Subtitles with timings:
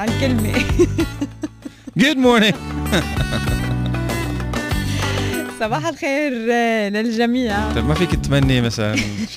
[0.00, 0.52] اسمع الكلمة
[1.96, 2.54] good morning
[5.60, 6.32] صباح الخير
[6.88, 7.72] للجميع.
[7.72, 8.96] طيب ما فيك تمني مثلا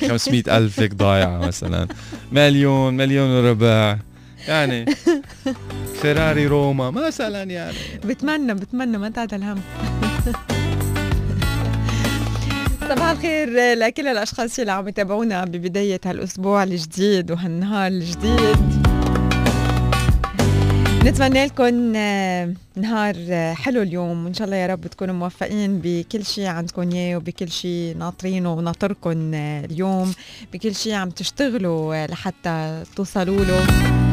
[0.09, 1.87] 500 ألف هيك ضايعة مثلا.
[2.31, 3.97] مليون مليون وربع.
[4.47, 4.85] يعني
[6.01, 7.77] فيراري روما مثلا يعني.
[8.05, 9.61] بتمنى بتمنى ما تعد الهم.
[12.89, 18.82] صباح الخير لكل الأشخاص اللي عم يتابعونا ببداية هالأسبوع الجديد وهالنهار الجديد.
[21.03, 24.25] نتمنى لكم آه، نهار آه، حلو اليوم.
[24.25, 29.31] وإن شاء الله يا رب تكونوا موفقين بكل شيء عندكم إياه وبكل شيء ناطرينه وناطركم
[29.33, 30.13] آه، اليوم
[30.53, 34.12] بكل شيء عم تشتغلوا لحتى توصلوا له.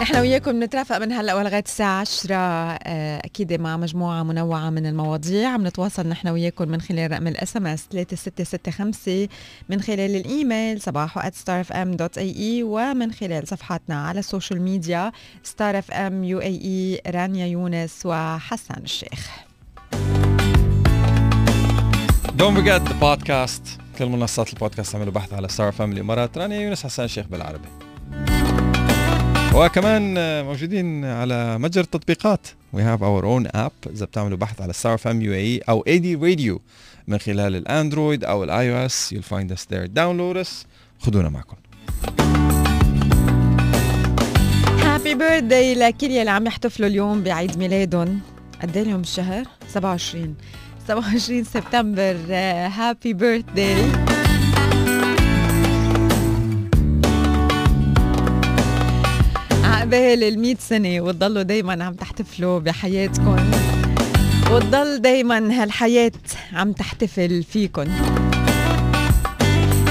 [0.00, 5.48] نحن وياكم نترافق من هلا ولغايه الساعة 10 آه، أكيد مع مجموعة منوعة من المواضيع.
[5.48, 9.28] عم نتواصل نحن وياكم من خلال رقم الإس إم إس 3665
[9.68, 15.12] من خلال الإيميل صباحو @starfm.ae ومن خلال صفحاتنا على ال social media
[15.42, 19.30] Star FM UAE رانيا يونس وحسان الشيخ.
[22.38, 23.80] Don't forget the podcast.
[23.98, 27.68] كل منصات البودكاست اعملوا بحث على ستار إف إم الامارات رانيا يونس حسان الشيخ بالعربي.
[29.54, 30.14] وكمان
[30.44, 32.46] موجودين على متجر التطبيقات.
[32.76, 33.90] We have our own app.
[33.92, 36.60] إذا بتعملوا بحث على Star FM UAE أو ADRadio
[37.08, 39.86] من خلال ال Android أو ال iOS you'll find us there.
[39.98, 40.66] Download us.
[41.00, 41.56] خدونا معكم.
[44.82, 48.20] happy birthday لكل يلي عم يحتفلوا اليوم بعيد ميلادهم.
[48.62, 50.34] قد إيه اليوم الشهر؟ 27
[50.88, 52.16] 27 سبتمبر.
[52.68, 53.76] happy birthday
[59.94, 63.36] لل 100 سنة وتضلوا دايما عم تحتفلوا بحياتكم.
[64.52, 66.12] وتضل دايما هالحياة
[66.52, 67.84] عم تحتفل فيكم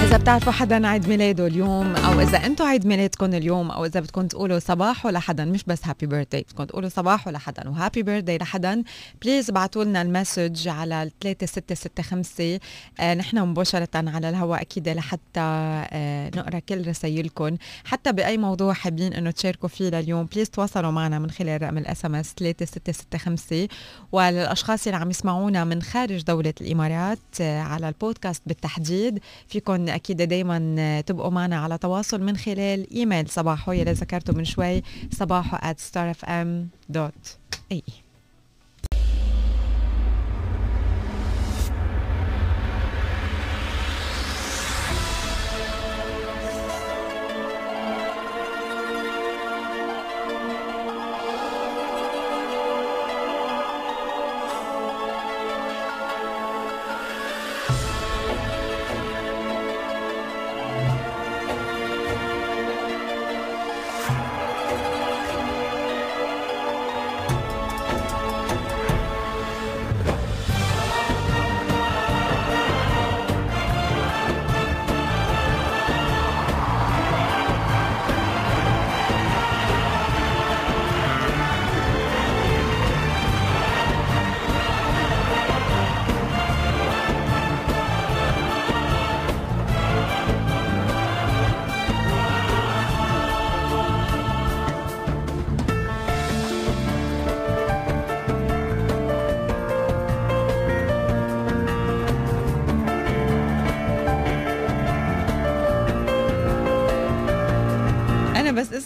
[0.07, 4.27] إذا بتعرفوا حدا عيد ميلاده اليوم أو إذا أنتم عيد ميلادكم اليوم أو إذا بدكم
[4.27, 8.83] تقولوا صباحو لحدا مش بس happy birthday بدكم تقولوا صباحو لحدا و happy birthday لحدا
[9.21, 12.59] please ابعتوا لنا ال message على 3665
[12.99, 19.13] آه نحن مباشرة على الهواء أكيد لحتى آه نقرأ كل رسايلكم حتى بأي موضوع حابين
[19.13, 23.67] إنه تشاركوا فيه لليوم please تواصلوا معنا من خلال رقم ال SMS 3665
[24.11, 31.01] وللأشخاص اللي عم يسمعونا من خارج دولة الإمارات آه على البودكاست بالتحديد فيكم أكيد دائما
[31.01, 36.97] تبقوا معنا على تواصل من خلال إيميل صباحو يلي ذكرته من شوي صباحو at starfm.ae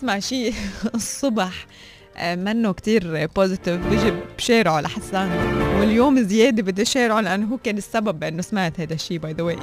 [0.03, 0.53] أنا بس اسمع شيء
[0.95, 1.65] الصبح
[2.17, 5.29] آه، منه كتير بوزيتيف بيجي بشارعه لحسان
[5.79, 9.57] واليوم زيادة بدي شارعه لأنه هو كان السبب بأنه سمعت هذا الشيء باي ذا واي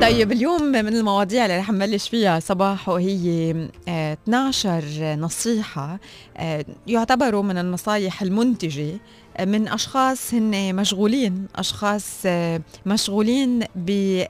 [0.00, 3.54] طيب اليوم من المواضيع اللي رح نبلش فيها صباح وهي
[3.88, 4.84] آه 12
[5.18, 5.98] نصيحة
[6.36, 8.98] آه يعتبروا من النصايح المنتجة آه،
[9.40, 13.62] من أشخاص هن مشغولين أشخاص آه مشغولين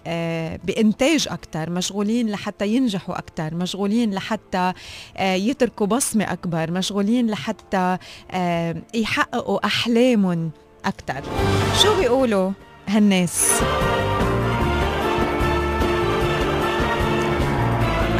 [0.06, 4.72] آه، بإنتاج أكثر مشغولين لحتى ينجحوا أكثر مشغولين لحتى
[5.16, 7.98] آه، يتركوا بصمة أكبر مشغولين لحتى
[8.94, 10.50] يحققوا أحلامهم
[10.84, 11.22] أكثر
[11.82, 12.50] شو بيقولوا
[12.88, 13.60] هالناس؟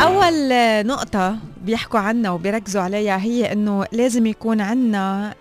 [0.03, 0.49] أول
[0.87, 5.35] نقطة بيحكوا عنها وبيركزوا عليها هي إنه لازم يكون عنا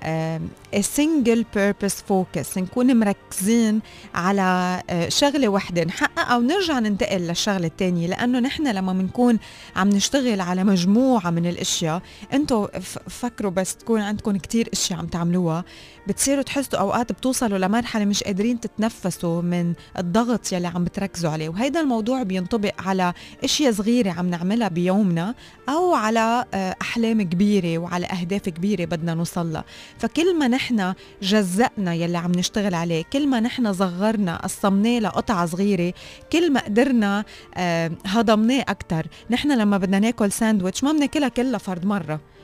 [0.81, 3.81] single purpose focus نكون مركزين
[4.15, 9.39] على آه، شغلة واحدة نحققها ونرجع ننتقل للشغلة الثانية لأنه نحن لما بنكون
[9.75, 12.01] عم نشتغل على مجموعة من الأشياء
[12.33, 12.79] أنتوا
[13.09, 15.65] فكروا بس تكون عندكم كتير أشياء عم تعملوها.
[16.09, 21.49] بتصيروا تحسوا أوقات بتوصلوا لمرحلة مش قادرين تتنفسوا من الضغط يلي عم بتركزوا عليه.
[21.49, 23.13] وهيدا الموضوع بينطبق على
[23.43, 25.35] أشياء صغيرة عم نعملها بيومنا
[25.69, 29.63] أو على آه، أحلام كبيرة وعلى أهداف كبيرة بدنا نوصلها
[29.99, 35.93] فكل ما نحن جزأنا يلي عم نشتغل عليه كل ما نحن صغرنا قسمناه لقطعة صغيرة
[36.31, 37.25] كل ما قدرنا
[37.55, 39.07] آه، هضمناه أكتر.
[39.29, 42.13] نحن لما بدنا ناكل ساندويتش ما بناكلها كلها فرد مرة.
[42.13, 42.38] آه،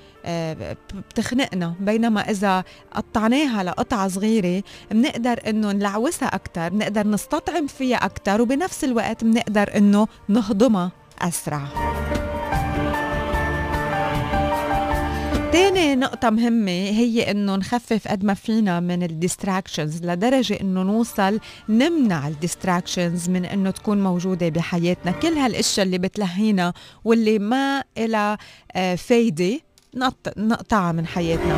[1.10, 8.83] بتخنقنا بينما إذا قطعناها لقطعة صغيرة بنقدر إنه نلعوسها أكثر بنقدر نستطعم فيها أكثر وبنفس
[8.83, 10.92] الوقت بنقدر إنه نهضمها
[11.22, 11.68] أسرع.
[15.51, 21.39] تاني نقطة مهمة هي إنه نخفف قد ما فينا من ال distractions لدرجة إنه نوصل
[21.69, 25.12] نمنع ال distractions من إنه تكون موجودة بحياتنا.
[25.12, 26.74] كل هالأشياء اللي بتلهينا
[27.04, 28.38] واللي ما إلها
[28.75, 29.60] آه، فايدة
[30.38, 31.56] نقطعها من حياتنا.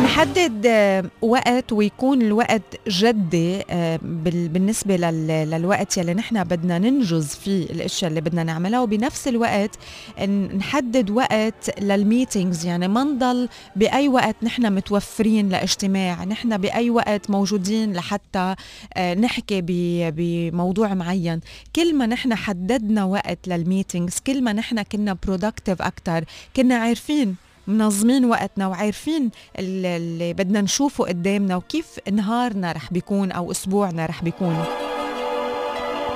[0.00, 8.08] نحدد آه، وقت ويكون الوقت جدي آه، بالنسبة للوقت يلي نحن بدنا ننجز فيه الأشياء
[8.10, 8.80] اللي بدنا نعملها.
[8.80, 9.70] وبنفس الوقت
[10.58, 17.30] نحدد وقت لل meetings يعني ما نضل بأي وقت نحن متوفرين لاجتماع نحن بأي وقت
[17.30, 18.54] موجودين لحتى
[18.94, 19.60] آه، نحكي
[20.10, 21.40] بموضوع معين.
[21.76, 26.24] كل ما نحن حددنا وقت لل meetings كل ما نحن كنا productive أكثر
[26.56, 34.06] كنا عارفين منظمين وقتنا وعارفين اللي بدنا نشوفه قدامنا وكيف نهارنا رح بيكون أو أسبوعنا
[34.06, 34.64] رح بيكون.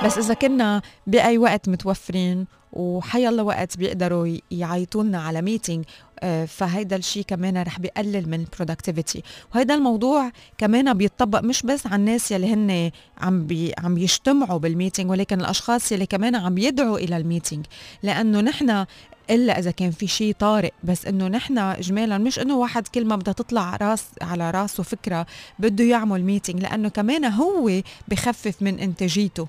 [0.05, 5.85] بس إذا كنا بأي وقت متوفرين وحي الله وقت بيقدروا يعيطوا لنا على meeting
[6.19, 9.23] آه، فهيدا الشيء كمان رح بيقلل من ال productivity
[9.55, 14.71] وهيدا الموضوع كمان بيطبق مش بس على الناس يلي هن عم بي عم يجتمعوا بال
[14.71, 17.65] meeting ولكن الأشخاص يلي كمان عم يدعوا إلى ال meeting
[18.03, 18.85] لأنه نحن
[19.29, 23.15] إلا إذا كان في شيء طارئ بس إنه نحن اجمالا مش إنه واحد كل ما
[23.15, 25.25] بدها تطلع على راسه فكرة
[25.59, 29.47] بده يعمل meeting لأنه كمان هو بخفف من إنتاجيته.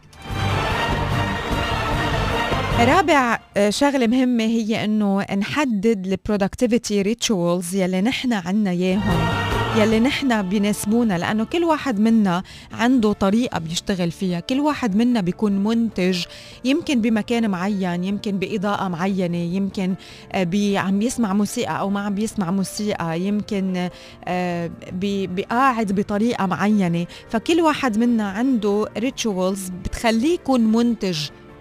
[2.78, 9.43] رابع آه، شغلة مهمة هي إنه نحدد ال productivity rituals يلي نحن عنا إياهم.
[9.76, 12.42] يلي نحن بيناسبونا لأنه كل واحد منا
[12.72, 14.40] عنده طريقة بيشتغل فيها.
[14.40, 16.24] كل واحد منا بيكون منتج
[16.64, 19.94] يمكن بمكان معين يمكن بإضاءة معينة يمكن
[20.32, 23.88] آه، عم يسمع موسيقى أو ما عم بيسمع موسيقى يمكن
[24.24, 24.70] آه،
[25.02, 27.06] بقاعد بطريقة معينة.
[27.28, 31.18] فكل واحد منا عنده rituals بتخليه يكون منتج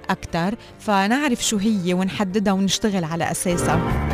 [0.10, 4.13] أكثر فنعرف شو هي ونحددها ونشتغل على أساسها.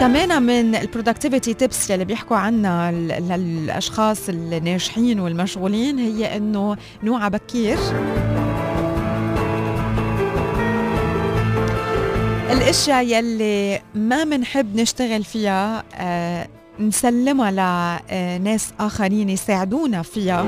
[0.00, 7.78] كمان من ال productivity tips اللي بيحكوا عنها للاشخاص الناجحين والمشغولين هي إنه نوعى بكير.
[12.52, 16.48] الأشياء يلي ما بنحب نشتغل فيها آه
[16.80, 20.46] نسلمها لناس آخرين يساعدونا فيها.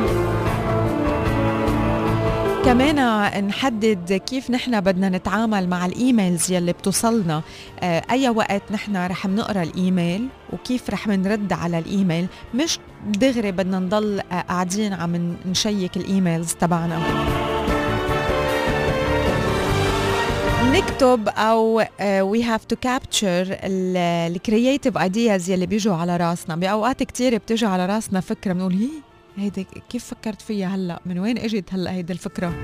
[2.64, 7.42] كمان نحدد كيف نحن بدنا نتعامل مع ال emails يلي بتوصلنا.
[7.80, 12.26] آه، أي وقت نحن رح نقرا الإيميل وكيف رح نرد على الإيميل.
[12.54, 17.00] مش دغري بدنا نضل آه، قاعدين عم نشيك ال emails تبعنا.
[20.72, 26.56] نكتب أو we have to capture ال creative ideas يلي بيجوا على راسنا.
[26.56, 31.38] بأوقات كتير بتجي على راسنا فكرة بنقول هي هيدي كيف فكرت فيها هلأ؟ من وين
[31.38, 32.54] إجت هلأ هيدي الفكرة؟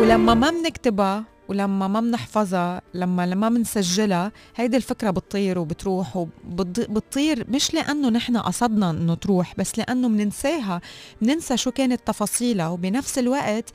[0.00, 7.74] ولما ما بنكتبها ولما ما بنحفظها لما لما بنسجلها هيدي الفكرة بتطير وبتروح وبتطير مش
[7.74, 10.80] لأنه نحن قصدنا إنه تروح بس لأنه بننساها
[11.22, 12.68] بننسى شو كانت تفاصيلها.
[12.68, 13.70] وبنفس الوقت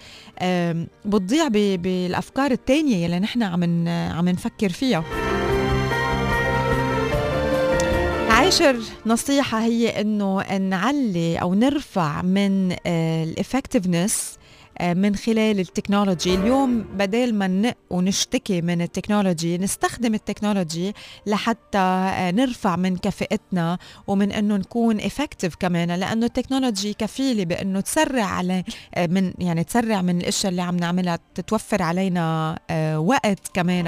[1.06, 5.04] بتضيع بالأفكار التانية يلي نحن عم عم نفكر فيها.
[8.48, 14.38] عاشر نصيحة هي إنه نعلي أو نرفع من آه، ال effectiveness
[14.77, 16.36] آه، من خلال ال technology.
[16.36, 20.94] اليوم بدل ما ننق ونشتكي من ال technology نستخدم ال technology
[21.25, 23.77] لحتى آه، نرفع من كفاءتنا
[24.08, 25.92] ومن إنه نكون effective كمان.
[25.92, 28.63] لأنه ال technology كفيلة بإنه تسرع على
[28.98, 32.60] من يعني تسرع من الأشياء اللي عم نعملها تتوفر علينا
[32.98, 33.88] وقت كمان.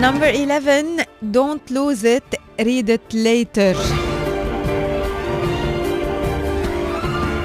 [0.00, 2.24] Number 11 Don't lose it
[2.58, 3.76] read it later.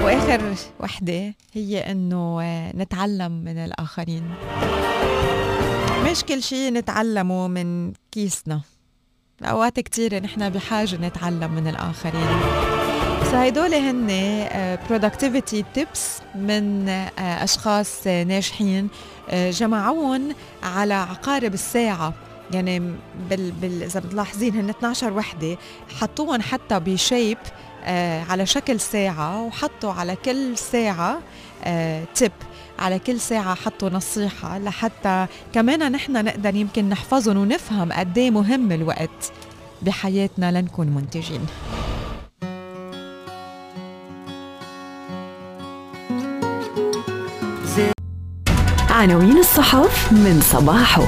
[0.02, 2.40] وآخر وحدة هي إنه
[2.74, 4.22] نتعلم من الآخرين.
[6.10, 8.60] مش كل شيء نتعلمه من كيسنا.
[9.42, 12.26] أوقات كتير نحن بحاجة نتعلم من الآخرين.
[13.32, 14.08] هيدول هن
[14.88, 18.88] productivity tips من آه، أشخاص ناجحين.
[19.30, 22.25] آه، جمعوهم على عقارب الساعة.
[22.50, 22.78] يعني
[23.30, 25.56] بال, بال إذا بتلاحظين هن 12 وحدة
[26.00, 27.38] حطوهم حتى ب shape
[27.84, 31.18] آه على شكل ساعة وحطوا على كل ساعة
[31.64, 32.32] آه tip
[32.78, 38.72] على كل ساعة حطوا نصيحة لحتى كمان نحن نقدر يمكن نحفظهم ونفهم قد إيه مهم
[38.72, 39.32] الوقت
[39.82, 41.46] بحياتنا لنكون منتجين.
[48.90, 51.02] عناوين الصحف من صباحه.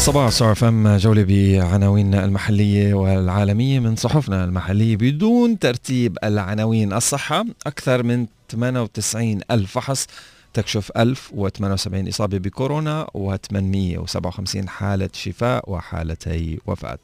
[0.00, 3.80] صباح صار فم جولة بعناويننا المحلية والعالمية.
[3.80, 10.06] من صحفنا المحلية بدون ترتيب العناوين الصحة أكثر من 98 ألف فحص
[10.54, 16.98] تكشف 1078 إصابة بكورونا و857 حالة شفاء وحالتي وفاة.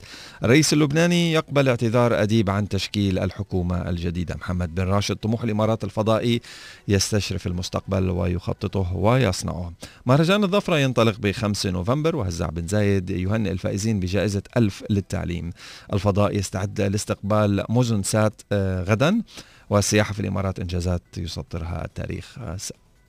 [0.45, 4.35] الرئيس اللبناني يقبل اعتذار أديب عن تشكيل الحكومة الجديدة.
[4.35, 6.41] محمد بن راشد طموح الإمارات الفضائي
[6.89, 9.73] يستشرف المستقبل ويخططه ويصنعه.
[10.07, 15.53] مهرجان الظفرة ينطلق ب 5 نوفمبر وهزاع بن زايد يهنئ الفائزين بجائزة ألف للتعليم.
[15.93, 19.23] الفضاء يستعد لاستقبال مزن سات آه، غدا
[19.71, 22.39] والسياحة في الإمارات إنجازات يسطرها التاريخ.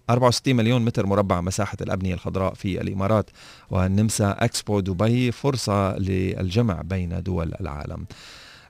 [0.10, 3.30] 64 مليون متر مربع مساحة الأبنية الخضراء في الإمارات
[3.70, 8.06] والنمسا أكسبو دبي فرصة للجمع بين دول العالم.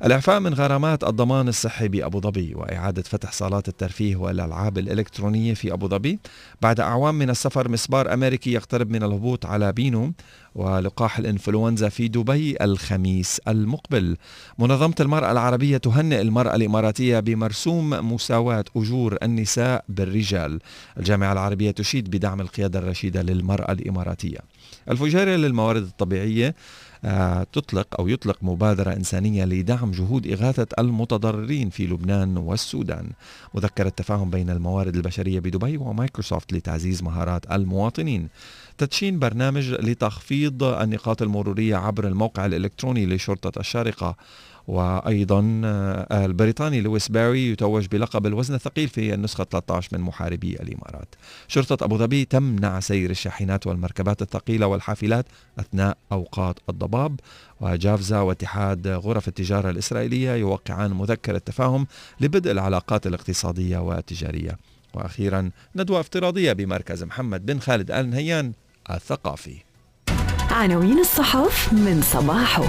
[0.05, 5.87] الإعفاء من غرامات الضمان الصحي بأبو ظبي وإعادة فتح صالات الترفيه والألعاب الإلكترونية في أبو
[5.87, 6.19] ظبي
[6.61, 10.11] بعد أعوام من السفر مسبار أمريكي يقترب من الهبوط على بينو
[10.55, 14.17] ولقاح الإنفلونزا في دبي الخميس المقبل.
[14.59, 20.59] منظمة المرأة العربية تهنئ المرأة الإماراتية بمرسوم مساواة أجور النساء بالرجال.
[20.97, 24.37] الجامعة العربية تشيد بدعم القيادة الرشيدة للمرأة الإماراتية.
[24.89, 26.55] الفجيرة للموارد الطبيعية
[27.53, 33.09] تطلق أو يطلق مبادرة إنسانية لدعم جهود إغاثة المتضررين في لبنان والسودان.
[33.53, 38.27] مذكرة تفاهم بين الموارد البشرية بدبي ومايكروسوفت لتعزيز مهارات المواطنين.
[38.77, 44.15] تدشين برنامج لتخفيض النقاط المرورية عبر الموقع الإلكتروني لشرطة الشارقة.
[44.67, 51.15] وأيضا آه، البريطاني لويس باري يتوج بلقب الوزن الثقيل في النسخة 13 من محاربي الإمارات.
[51.47, 55.25] شرطة أبو ظبي تمنع سير الشاحنات والمركبات الثقيلة والحافلات
[55.59, 57.19] أثناء أوقات الضباب
[57.61, 61.87] وجافزا واتحاد غرف التجارة الإسرائيلية يوقعان مذكره تفاهم
[62.19, 64.57] لبدء العلاقات الاقتصادية والتجارية.
[64.93, 68.53] وأخيرا ندوة افتراضية بمركز محمد بن خالد آل نهيان
[68.89, 69.57] الثقافي.
[70.51, 72.63] عناوين الصحف من صباحه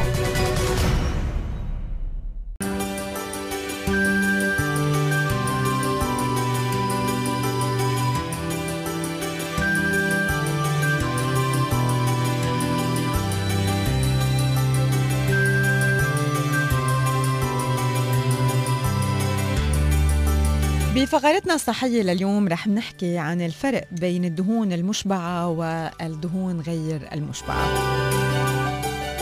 [21.08, 27.68] بفقرتنا الصحية لليوم رح نحكي عن الفرق بين الدهون المشبعة والدهون غير المشبعة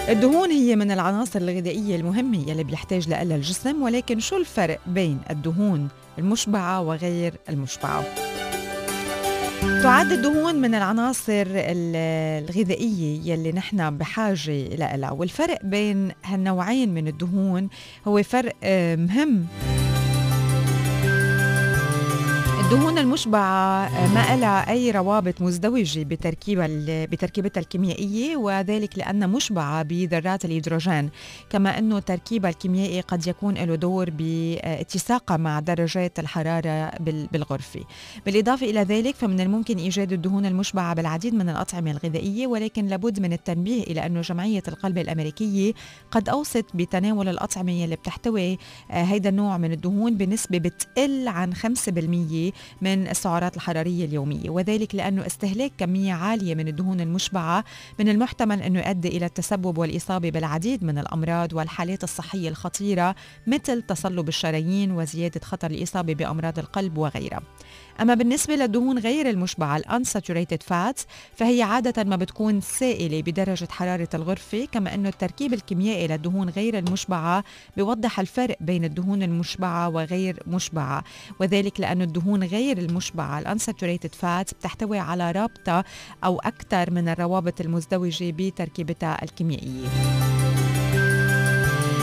[0.08, 5.88] الدهون هي من العناصر الغذائية المهمة يلي بيحتاج لها الجسم ولكن شو الفرق بين الدهون
[6.18, 8.04] المشبعة وغير المشبعة؟
[9.82, 17.68] تعد الدهون من العناصر الغذائية يلي نحن بحاجة لها والفرق بين هالنوعين من الدهون
[18.08, 19.46] هو فرق آه، مهم
[22.66, 26.66] الدهون المشبعة ما لها أي روابط مزدوجة بتركيبها
[27.06, 31.10] بتركيبتها الكيميائية وذلك لأنها مشبعة بذرات الهيدروجين.
[31.50, 36.90] كما أنه تركيبها الكيميائي قد يكون له دور باتساقها مع درجات الحرارة
[37.32, 37.80] بالغرفة.
[38.26, 43.32] بالإضافة إلى ذلك فمن الممكن إيجاد الدهون المشبعة بالعديد من الأطعمة الغذائية ولكن لابد من
[43.32, 45.72] التنبيه إلى أنه جمعية القلب الأمريكية
[46.10, 48.58] قد أوصت بتناول الأطعمة اللي بتحتوي
[48.90, 55.72] هيدا النوع من الدهون بنسبة بتقل عن 5% من السعرات الحرارية اليومية وذلك لأنه استهلاك
[55.78, 57.64] كمية عالية من الدهون المشبعة
[57.98, 63.14] من المحتمل أنه يؤدي إلى التسبب والإصابة بالعديد من الأمراض والحالات الصحية الخطيرة
[63.46, 67.42] مثل تصلب الشرايين وزيادة خطر الإصابة بأمراض القلب وغيرها.
[68.00, 74.08] أما بالنسبة للدهون غير المشبعة ال unsaturated fats فهي عادة ما بتكون سائلة بدرجة حرارة
[74.14, 77.44] الغرفة كما أنه التركيب الكيميائي للدهون غير المشبعة
[77.76, 81.04] بيوضح الفرق بين الدهون المشبعة وغير مشبعة.
[81.40, 85.84] وذلك لأن الدهون غير المشبعة ال unsaturated fats بتحتوي على رابطة
[86.24, 89.88] أو أكثر من الروابط المزدوجة بتركيبتها الكيميائية.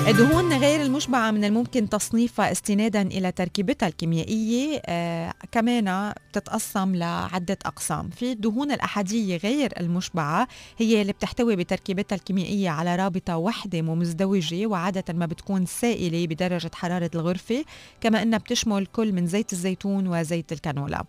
[0.08, 8.10] الدهون غير المشبعة من الممكن تصنيفها استنادا إلى تركيبتها الكيميائية آه كمان بتتقسم لعدة أقسام.
[8.10, 10.48] في الدهون الأحادية غير المشبعة
[10.78, 17.12] هي اللي بتحتوي بتركيبتها الكيميائية على رابطة وحدة ومزدوجة وعادة ما بتكون سائلة بدرجة حرارة
[17.16, 17.66] الغرفة
[18.02, 21.04] كما أنها بتشمل كل من زيت الزيتون وزيت الكانولا.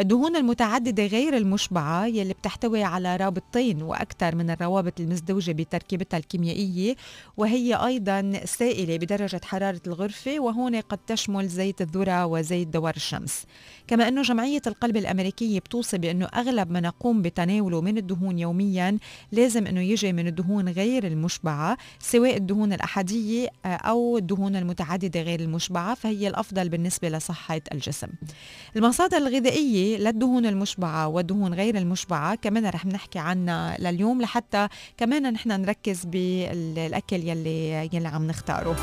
[0.00, 6.96] الدهون المتعددة غير المشبعة يلي بتحتوي على رابطتين وأكثر من الروابط المزدوجة بتركيبتها الكيميائية
[7.36, 13.44] وهي أيضا سائلة بدرجة حرارة الغرفة وهون قد تشمل زيت الذرة وزيت دوار الشمس.
[13.92, 18.98] كما أنه جمعية القلب الأمريكية بتوصي بأنه أغلب ما نقوم بتناوله من الدهون يوميا
[19.32, 25.40] لازم أنه يجي من الدهون غير المشبعة سواء الدهون الأحادية آه، أو الدهون المتعددة غير
[25.40, 28.08] المشبعة فهي الأفضل بالنسبة لصحة الجسم.
[28.76, 35.48] المصادر الغذائية للدهون المشبعة والدهون غير المشبعة كمان رح نحكي عنها لليوم لحتى كمان نحن
[35.48, 38.76] نركز بالأكل يلي يلي عم نختاره.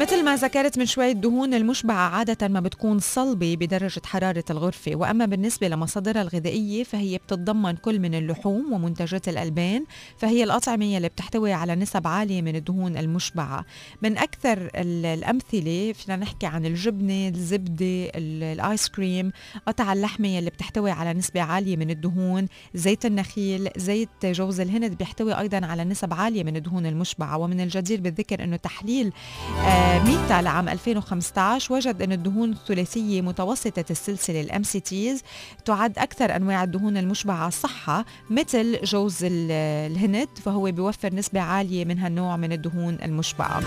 [0.00, 4.96] مثل ما ذكرت من شوي الدهون المشبعة عادة ما بتكون صلبة بدرجة حرارة الغرفة.
[4.96, 9.84] وأما بالنسبة لمصادرها الغذائية فهي بتتضمن كل من اللحوم ومنتجات الألبان
[10.18, 13.64] فهي الأطعمة اللي بتحتوي على نسب عالية من الدهون المشبعة
[14.02, 19.32] من أكثر الأمثلة فينا نحكي عن الجبنة الزبدة الآيس كريم
[19.66, 25.38] قطع اللحمة اللي بتحتوي على نسبة عالية من الدهون زيت النخيل زيت جوز الهند بيحتوي
[25.38, 29.12] أيضا على نسب عالية من الدهون المشبعة ومن الجدير بالذكر أنه تحليل
[29.66, 35.22] آه ميتا لعام 2015 وجد أن الدهون الثلاثية متوسطة السلسلة ال MCTs
[35.64, 42.36] تعد أكثر أنواع الدهون المشبعة صحة مثل جوز الهند فهو بيوفر نسبة عالية من هالنوع
[42.36, 43.62] من الدهون المشبعة.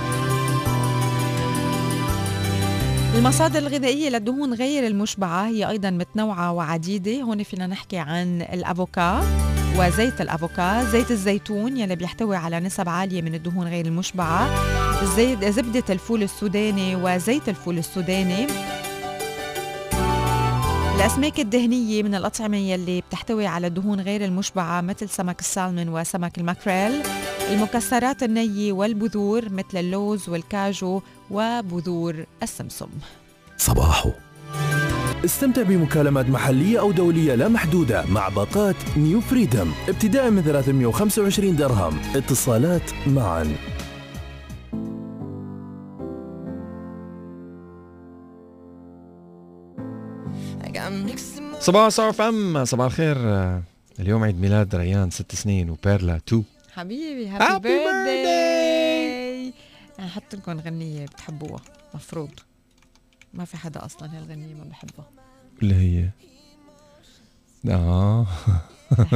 [3.15, 7.21] المصادر الغذائية للدهون غير المشبعة هي أيضا متنوعة وعديدة.
[7.21, 9.23] هون فينا نحكي عن الأفوكا.
[9.77, 14.49] وزيت الأفوكا زيت الزيتون يلي بيحتوي على نسب عالية من الدهون غير المشبعة
[15.15, 18.47] زيت زبدة الفول السوداني وزيت الفول السوداني.
[20.95, 27.01] الأسماك الدهنية من الأطعمة يلي بتحتوي على دهون غير المشبعة مثل سمك السالمون وسمك الماكريل.
[27.49, 31.01] المكسرات النية والبذور مثل اللوز والكاجو
[31.31, 32.89] وبذور السمسم.
[33.57, 34.11] صباحو.
[35.25, 41.99] استمتع بمكالمات محلية أو دولية لا محدودة مع باقات نيو فريدم ابتداء من 325 درهم.
[42.15, 43.55] اتصالات معا.
[51.59, 52.65] صباح صار فم.
[52.65, 53.17] صباح الخير.
[53.99, 56.41] اليوم عيد ميلاد ريان ست سنين وبيرلا تو.
[56.73, 59.53] حبيبي happy birthday
[59.99, 61.61] حط لكم غنية بتحبوها
[61.93, 62.29] مفروض.
[63.33, 65.09] ما في حدا أصلا هالغنية ما بحبها.
[65.61, 66.09] اللي هي؟
[67.73, 68.27] آه.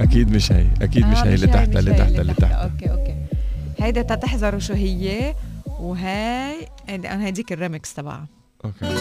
[0.00, 2.54] أكيد مش هي أكيد مش هي اللي تحتها اللي تحتها اللي تحتها.
[2.54, 3.16] أوكي أوكي.
[3.78, 5.34] هيدا تحذروا شو هي
[5.66, 6.54] وهي
[6.88, 8.26] هيديك الريمكس تبعها.
[8.64, 8.96] okay.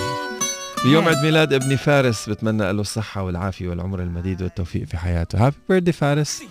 [0.85, 5.45] اليوم عيد ميلاد ابني فارس بتمنى له الصحة والعافية والعمر المديد والتوفيق في حياته.
[5.47, 6.41] هابي بيرثدي فارس.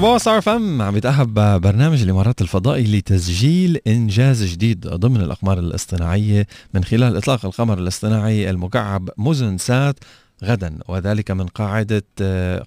[0.00, 0.82] صباح صار فم.
[0.82, 7.78] عم يتأهب برنامج الإمارات الفضائي لتسجيل إنجاز جديد ضمن الأقمار الاصطناعية من خلال إطلاق القمر
[7.78, 9.98] الاصطناعي المكعب مزن سات
[10.44, 12.04] غدا وذلك من قاعدة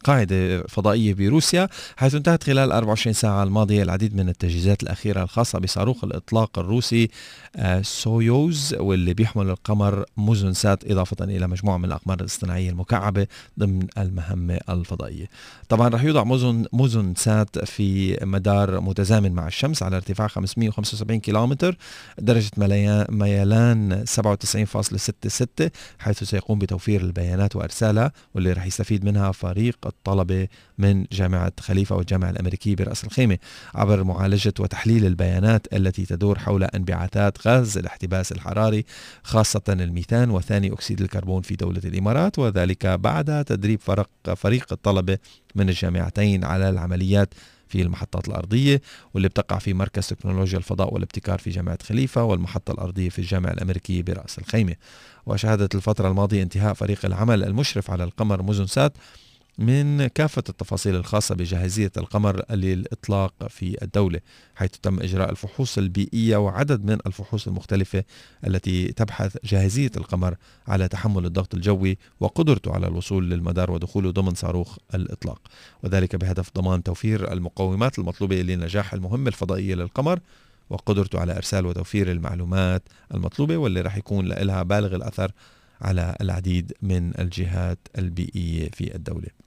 [0.04, 6.04] قاعدة فضائية بروسيا حيث انتهت خلال 24 ساعة الماضية العديد من التجهيزات الأخيرة الخاصة بصاروخ
[6.04, 7.10] الإطلاق الروسي
[7.56, 13.28] آه، سويوز واللي بيحمل القمر موزنسات إضافة إلى مجموعة من الأقمار الاصطناعية المكعبة
[13.60, 15.30] ضمن المهمة الفضائية.
[15.70, 21.78] طبعا رح يوضع موزن موزنسات في مدار متزامن مع الشمس على ارتفاع 575 كيلومتر
[22.20, 22.52] درجة
[23.10, 30.48] ميلان 97.66 حيث سيقوم بتوفير البيانات وأرسالها واللي رح يستفيد منها فريق الطلبة
[30.78, 33.38] من جامعة خليفة والجامعة الأمريكية برأس الخيمة.
[33.76, 38.86] عبر معالجة وتحليل البيانات التي تدور حول انبعاثات غاز الاحتباس الحراري
[39.24, 45.18] خاصة الميثان وثاني أكسيد الكربون في دولة الإمارات وذلك بعد تدريب فرق فريق الطلبة
[45.56, 47.34] من الجامعتين على العمليات
[47.74, 48.82] في المحطات الأرضية
[49.14, 54.02] واللي بتقع في مركز تكنولوجيا الفضاء والابتكار في جامعة خليفة والمحطة الأرضية في الجامعة الأمريكية
[54.04, 54.76] برأس الخيمة.
[55.26, 58.94] وشهدت الفترة الماضية انتهاء فريق العمل المشرف على القمر مزنسات
[59.58, 64.20] من كافة التفاصيل الخاصة بجاهزية القمر للإطلاق في الدولة
[64.56, 68.04] حيث تم إجراء الفحوص البيئية وعدد من الفحوص المختلفة
[68.48, 70.36] التي تبحث جاهزية القمر
[70.68, 75.42] على تحمل الضغط الجوي وقدرته على الوصول للمدار ودخوله ضمن صاروخ الإطلاق.
[75.84, 80.20] وذلك بهدف ضمان توفير المقومات المطلوبة لنجاح المهمة الفضائية للقمر
[80.70, 85.32] وقدرته على إرسال وتوفير المعلومات المطلوبة واللي رح يكون لها بالغ الأثر
[85.82, 89.43] على العديد من الجهات البيئية في الدولة.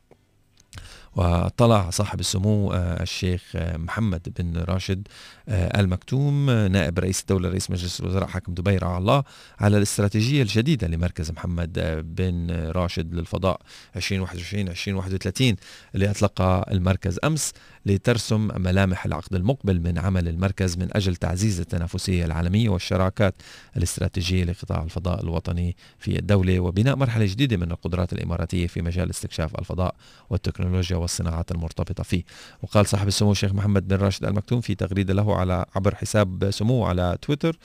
[1.17, 5.09] وطلع صاحب السمو آه، الشيخ آه، محمد بن راشد
[5.49, 9.25] آه، المكتوم نائب رئيس الدولة رئيس مجلس الوزراء حاكم دبي رعاه الله
[9.61, 11.73] على الاستراتيجية الجديدة لمركز محمد
[12.17, 13.61] بن راشد للفضاء
[13.97, 15.57] 2021 2031
[15.95, 17.53] اللي أطلقها المركز أمس.
[17.87, 23.35] لترسم ملامح العقد المقبل من عمل المركز من أجل تعزيز التنافسية العالمية والشراكات
[23.77, 29.59] الاستراتيجية لقطاع الفضاء الوطني في الدولة وبناء مرحلة جديدة من القدرات الإماراتية في مجال استكشاف
[29.59, 29.95] الفضاء
[30.31, 32.25] والتكنولوجيا والصناعات المرتبطة فيه.
[32.63, 36.89] وقال صاحب السمو الشيخ محمد بن راشد المكتوم في تغريدة له على عبر حساب سموه
[36.89, 37.59] على تويتر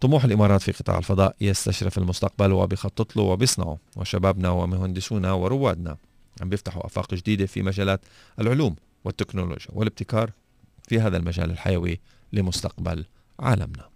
[0.00, 3.78] طموح الإمارات في قطاع الفضاء يستشرف المستقبل وبيخطط له وبيصنعه.
[3.96, 5.96] وشبابنا ومهندسونا وروادنا
[6.40, 8.00] عم بيفتحوا آفاق جديدة في مجالات
[8.40, 10.30] العلوم والتكنولوجيا والابتكار
[10.88, 12.00] في هذا المجال الحيوي
[12.32, 13.04] لمستقبل
[13.40, 13.88] عالمنا.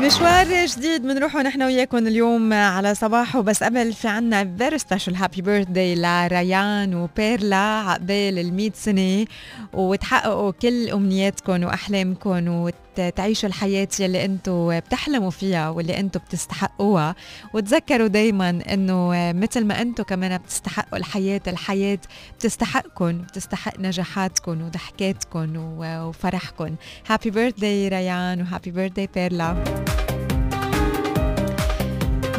[0.00, 5.42] مشوار جديد بنروحه نحن وياكم اليوم على صباحو بس قبل في عنا very special happy
[5.42, 9.26] birthday لريان وبيرلا عقبال ال سنة
[9.72, 12.48] وتحققوا كل امنياتكم واحلامكم
[12.98, 17.14] وتعيشوا الحياة يلي أنتم بتحلموا فيها واللي أنتم بتستحقوها.
[17.54, 21.98] وتذكروا دائما انه مثل ما أنتم كمان بتستحقوا الحياة الحياة
[22.38, 26.74] بتستحقكم بتستحق نجاحاتكم وضحكاتكم وفرحكم
[27.08, 29.64] happy birthday ريان و happy birthday بيرلا.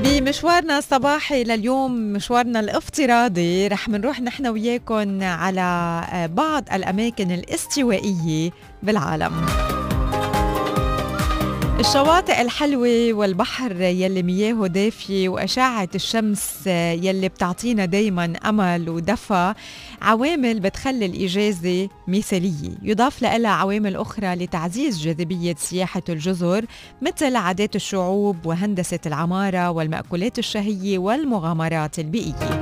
[0.03, 6.01] بمشوارنا الصباحي لليوم مشوارنا الافتراضي رح منروح نحن وياكم على
[6.33, 8.51] بعض الأماكن الاستوائية
[8.83, 9.45] بالعالم.
[11.79, 19.53] الشواطئ الحلوة والبحر يلي مياهه دافية وأشعة الشمس يلي بتعطينا دايما أمل ودفى
[20.01, 22.71] عوامل بتخلي الإجازة مثالية.
[22.81, 26.65] يضاف لها عوامل أخرى لتعزيز جاذبية سياحة الجزر
[27.01, 32.59] مثل عادات الشعوب وهندسة العمارة والمأكولات الشهية والمغامرات البيئية.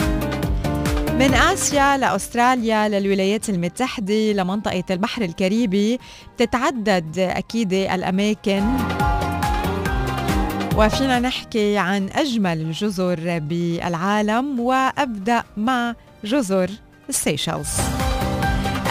[1.13, 5.99] من آسيا لأستراليا للولايات المتحدة لمنطقة البحر الكاريبي
[6.36, 8.63] بتتعدد أكيد الأماكن
[10.78, 16.70] وفينا نحكي عن أجمل الجزر بالعالم وأبدأ مع جزر
[17.10, 17.68] السيشلز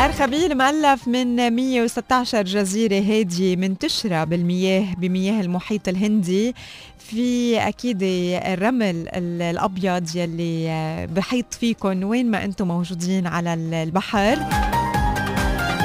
[0.04, 6.54] أرخبيل مؤلف من 116 جزيرة هادية منتشرة بالمياه بمياه المحيط الهندي
[6.98, 14.38] في أكيد الرمل الأبيض يلي بحيط فيكم وين ما أنتم موجودين على البحر.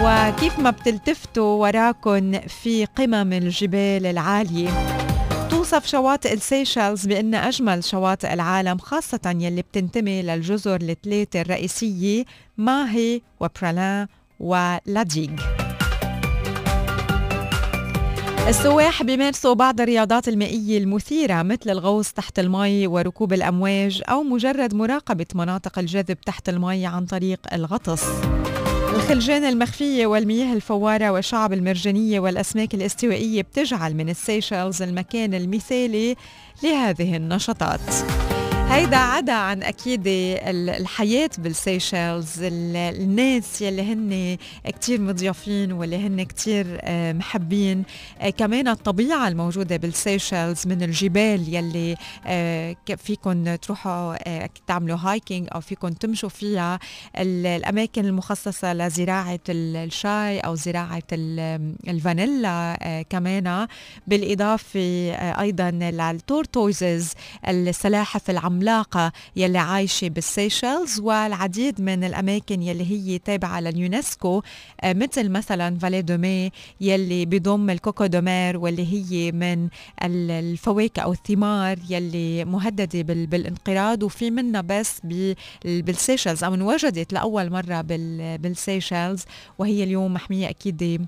[0.04, 4.70] وكيف ما بتلتفتوا وراكم في قمم الجبال العالية.
[5.70, 12.26] توصف شواطئ السيشلز بأن أجمل شواطئ العالم خاصة يلي بتنتمي للجزر الثلاثة الرئيسية
[12.58, 14.08] ماهي وبرالين
[14.40, 15.30] ولاديغ.
[18.48, 25.28] السواح بيمارسوا بعض الرياضات المائية المثيرة مثل الغوص تحت المي وركوب الأمواج أو مجرد مراقبة
[25.36, 28.04] مناطق الجذب تحت المي عن طريق الغطس.
[29.08, 36.16] الخلجان المخفية والمياه الفوارة والشعب المرجانية والأسماك الاستوائية بتجعل من السيشلز المكان المثالي
[36.64, 37.80] لهذه النشاطات.
[38.70, 47.14] هيدا عدا عن أكيد الحياة بالسيشلز الناس يلي هن كتير مضيافين واللي هن كتير آه،
[47.14, 47.84] محبين.
[48.22, 54.16] آه، كمان الطبيعة الموجودة بالسيشلز من الجبال يلي آه، فيكم تروحوا
[54.68, 56.80] تعملوا hiking أو فيكم تمشوا فيها.
[57.18, 61.04] الأماكن المخصصة لزراعة الشاي أو زراعة
[61.88, 62.78] الفانيلا
[63.10, 63.68] كمان.
[64.08, 67.12] بالإضافة أيضا لل tortoises
[67.48, 74.42] السلاحف العملاقه العملاقة يلي عايشة بالسيشلز والعديد من الأماكن يلي هي تابعة لليونسكو
[74.82, 79.70] آه، مثل مثلا فالي دو مي يلي بضم الكوكو دو مير واللي هي من
[80.04, 85.02] الفواكه أو الثمار يلي مهددة بالانقراض وفي منها بس
[85.66, 87.82] بالسيشلز أو انوجدت لأول مرة
[88.38, 89.24] بالسيشلز
[89.60, 91.08] وهي اليوم محمية أكيد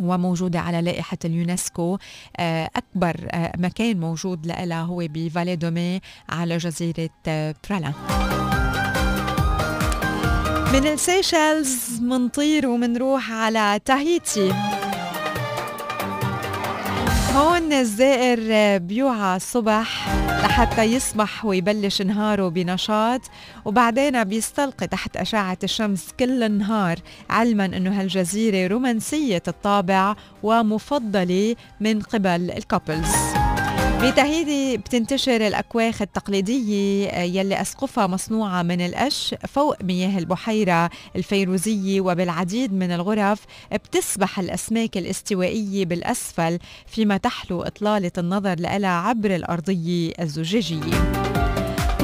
[0.00, 1.98] وموجودة على لائحة اليونسكو.
[2.36, 7.92] آه، أكبر آه، مكان موجود لها هو بفالي دو مي على جزيرة آه، برالين
[10.72, 14.75] من السيشلز منطير ومنروح على تاهيتي.
[17.36, 18.38] هون الزائر
[18.78, 23.20] بيوعى الصبح لحتى يصبح ويبلش نهاره بنشاط
[23.64, 26.98] وبعدين بيستلقي تحت أشعة الشمس كل النهار
[27.30, 33.16] علما أنه هالجزيرة رومانسية الطابع ومفضلة من قبل الكابلز
[34.02, 42.72] بتهيدي بتنتشر الأكواخ التقليدية آه، يلي أسقفها مصنوعة من القش فوق مياه البحيرة الفيروزية وبالعديد
[42.72, 51.35] من الغرف بتسبح الأسماك الاستوائية بالأسفل فيما تحلو إطلالة النظر لها عبر الأرضية الزجاجية.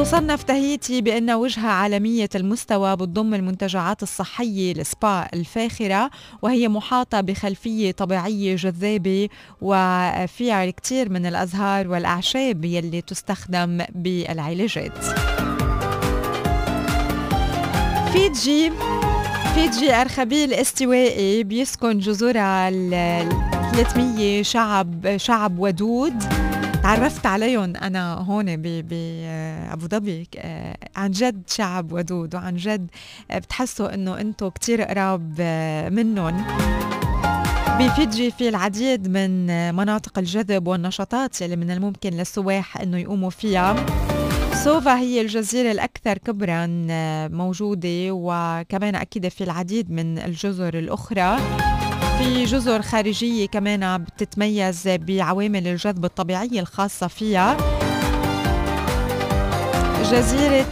[0.03, 6.11] تصنف تهيتي بأنها وجهة عالمية المستوى بتضم المنتجعات الصحية السبا الفاخرة
[6.43, 9.29] وهي محاطة بخلفية طبيعية جذابة
[9.61, 14.99] وفيها الكثير من الأزهار والأعشاب يلي تستخدم بالعلاجات.
[18.13, 18.73] فيجي
[19.55, 22.91] فيجي أرخبيل استوائي بيسكن جزرها ال
[23.73, 26.15] 300 شعب شعب ودود.
[26.83, 30.29] تعرفت عليهم أنا هون بابو ظبي.
[30.39, 32.91] آه، عن جد شعب ودود وعن جد
[33.31, 36.45] آه، بتحسوا إنه أنتم كثير قراب آه، منهم.
[37.79, 43.87] بفيجي في العديد من مناطق الجذب والنشاطات اللي من الممكن للسواح إنه يقوموا فيها.
[44.55, 46.67] سوفا هي الجزيرة الأكثر كبرا
[47.29, 51.39] موجودة وكمان أكيد في العديد من الجزر الأخرى.
[52.19, 57.57] في جزر خارجية كمان بتتميز بعوامل الجذب الطبيعية الخاصة فيها.
[60.13, 60.67] جزيرة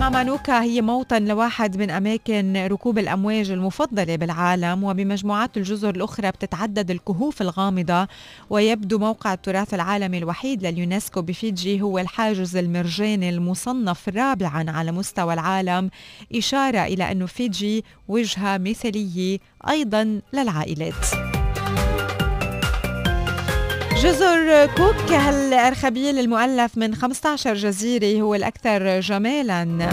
[0.00, 7.42] مامانوكا هي موطن لواحد من أماكن ركوب الأمواج المفضلة بالعالم وبمجموعات الجزر الأخرى بتتعدد الكهوف
[7.42, 8.08] الغامضة
[8.50, 15.90] ويبدو موقع التراث العالمي الوحيد لليونسكو بفيجي هو الحاجز المرجاني المصنف رابعا على مستوى العالم.
[16.34, 21.29] إشارة إلى أن فيجي وجهة مثالية أيضا للعائلات.
[24.02, 29.88] جزر كوك هالأرخبيل المؤلف من 15 جزيرة هو الأكثر جمالا.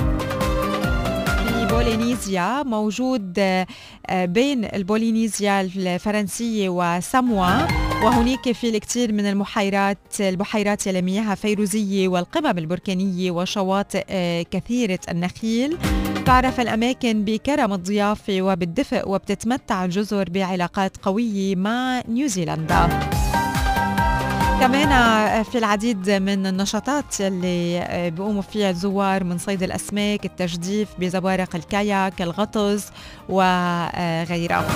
[1.70, 3.66] بولينيزيا موجود آه،
[4.12, 7.68] بين البولينيزيا الفرنسية وساموا
[8.04, 15.78] وهناك في الكثير من المحيرات البحيرات اللي مياهها فيروزية والقمم البركانية وشواطئ آه، كثيرة النخيل.
[16.26, 22.90] تعرف الأماكن بكرم الضيافة وبالدفء وبتتمتع الجزر بعلاقات قوية مع نيوزيلندا.
[24.60, 32.22] كمان في العديد من النشاطات اللي بيقوموا فيها الزوار من صيد الأسماك التجديف بزوارق الكاياك
[32.22, 32.92] الغطس
[33.30, 34.68] وغيرها.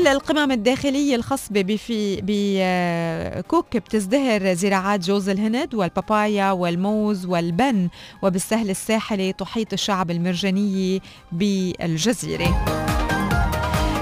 [0.00, 7.88] حول القمم الداخلية الخصبة بفي بكوك بتزدهر زراعات جوز الهند والبابايا والموز والبن
[8.22, 11.00] وبالسهل الساحلي تحيط الشعب المرجانية
[11.32, 12.89] بالجزيرة.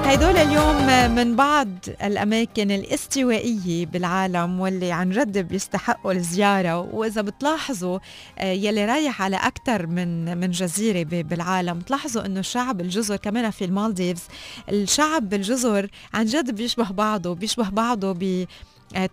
[0.08, 1.68] هيدول اليوم من بعض
[2.02, 6.78] الأماكن الاستوائية بالعالم واللي عن جد بيستحقوا الزيارة.
[6.78, 7.98] وإذا بتلاحظوا
[8.38, 13.64] آه، يلي رايح على أكثر من من جزيرة بالعالم بتلاحظوا إنه الشعب الجزر كمان في
[13.64, 14.22] المالديفز
[14.68, 18.46] الشعب بالجزر عن جد بيشبه بعضه بيشبه بعضه ب آه،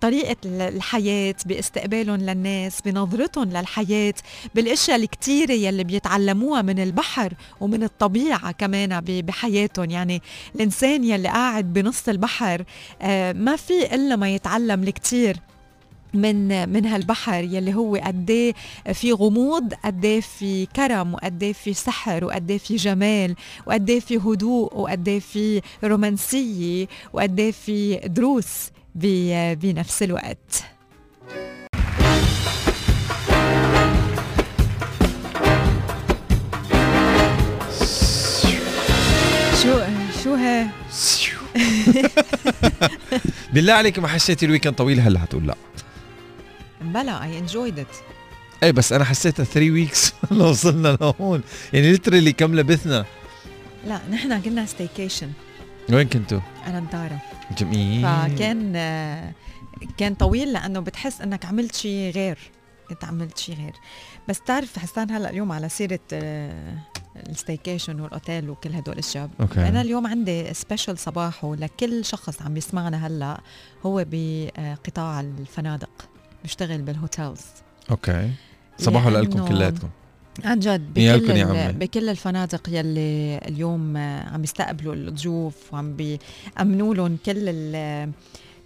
[0.01, 4.13] طريقة الحياة باستقبالهم للناس بنظرتهم للحياة
[4.55, 9.91] بالأشياء الكتيرة يلي بيتعلموها من البحر ومن الطبيعة كمان بحياتهم.
[9.91, 10.21] يعني
[10.55, 12.63] الإنسان يلي قاعد بنص البحر
[13.01, 15.37] آه، ما في إلا ما يتعلم الكتير
[16.13, 18.53] من من هالبحر يلي هو قد إيه
[18.93, 23.35] في غموض قد إيه في كرم وقد إيه في سحر وقد في جمال
[23.65, 28.74] وقد في هدوء وقد في رومانسية وقد في دروس.
[28.95, 30.63] بنفس الوقت.
[39.63, 39.79] شو
[40.23, 40.71] شو ها؟
[43.53, 45.55] بالله عليك ما حسيتي ال weekend طويل هلا حتقول لا.
[46.81, 47.87] بلا I enjoyed it
[48.63, 51.41] إيه بس أنا حسيتها 3 weeks وصلنا لهون.
[51.73, 53.05] يعني literally كم لبثنا.
[53.87, 55.31] لا نحن قلنا staycation
[55.89, 57.21] وين كنتوا؟ أنا مدارة
[57.57, 58.01] جميل.
[58.01, 58.73] فكان
[59.97, 62.37] كان طويل لأنه بتحس إنك عملت شيء غير.
[62.91, 63.73] انت عملت شيء غير.
[64.29, 66.77] بس تعرف حسان هلأ اليوم على سيرة آه،
[67.29, 69.67] ال staycation والأوتيل وكل هدول الاشياء okay.
[69.67, 73.41] أنا اليوم عندي special صباحو لكل شخص عم بيسمعنا هلأ
[73.85, 76.09] هو بقطاع الفنادق.
[76.43, 77.41] بيشتغل بالهوتيلز
[77.91, 78.31] أوكي.
[78.77, 79.89] صباحو لكم كلياتكم.
[80.43, 87.49] عن جد بكل, بكل الفنادق يلي اليوم عم بيستقبلوا الضيوف وعم بيأمنوا لهم كل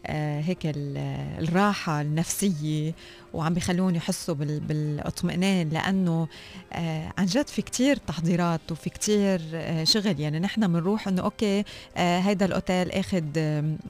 [0.05, 2.93] آه، هيك الراحة النفسية
[3.33, 6.27] وعم بيخلون يحسوا بالإطمئنان لأنه
[6.73, 10.19] آه، عن جد في كتير تحضيرات وفي كتير آه، شغل.
[10.19, 11.63] يعني نحن بنروح إنه okay
[11.95, 13.37] هيدا الأوتيل أخذ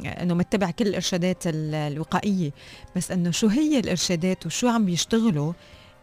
[0.06, 2.52] إنه متبع كل الإرشادات الوقائية.
[2.96, 5.54] بس إنه شو هي الإرشادات وشو عم بيشتغلوا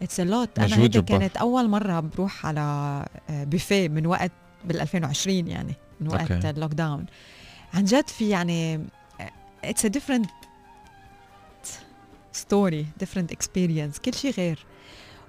[0.03, 1.19] it's a lot أنا جبار.
[1.19, 2.61] كانت أول مرة بروح على
[3.31, 4.33] آه، بوفيه من وقت
[4.65, 6.51] بال 2020 يعني من وقت okay.
[6.51, 7.07] ال lockdown
[7.75, 8.81] عن جد في يعني
[9.65, 10.31] it's a different
[12.33, 14.67] story different experience كل شيء غير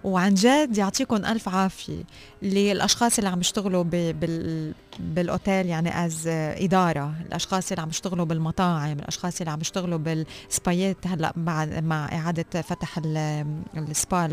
[0.03, 2.03] وعن جد يعطيكم ألف عافية
[2.41, 9.39] للأشخاص اللي عم يشتغلوا بال بالأوتيل يعني از إدارة الأشخاص اللي عم يشتغلوا بالمطاعم الأشخاص
[9.41, 13.45] اللي عم يشتغلوا بالسبايات هلأ بعد مع إعادة فتح ال-
[13.77, 14.27] السبا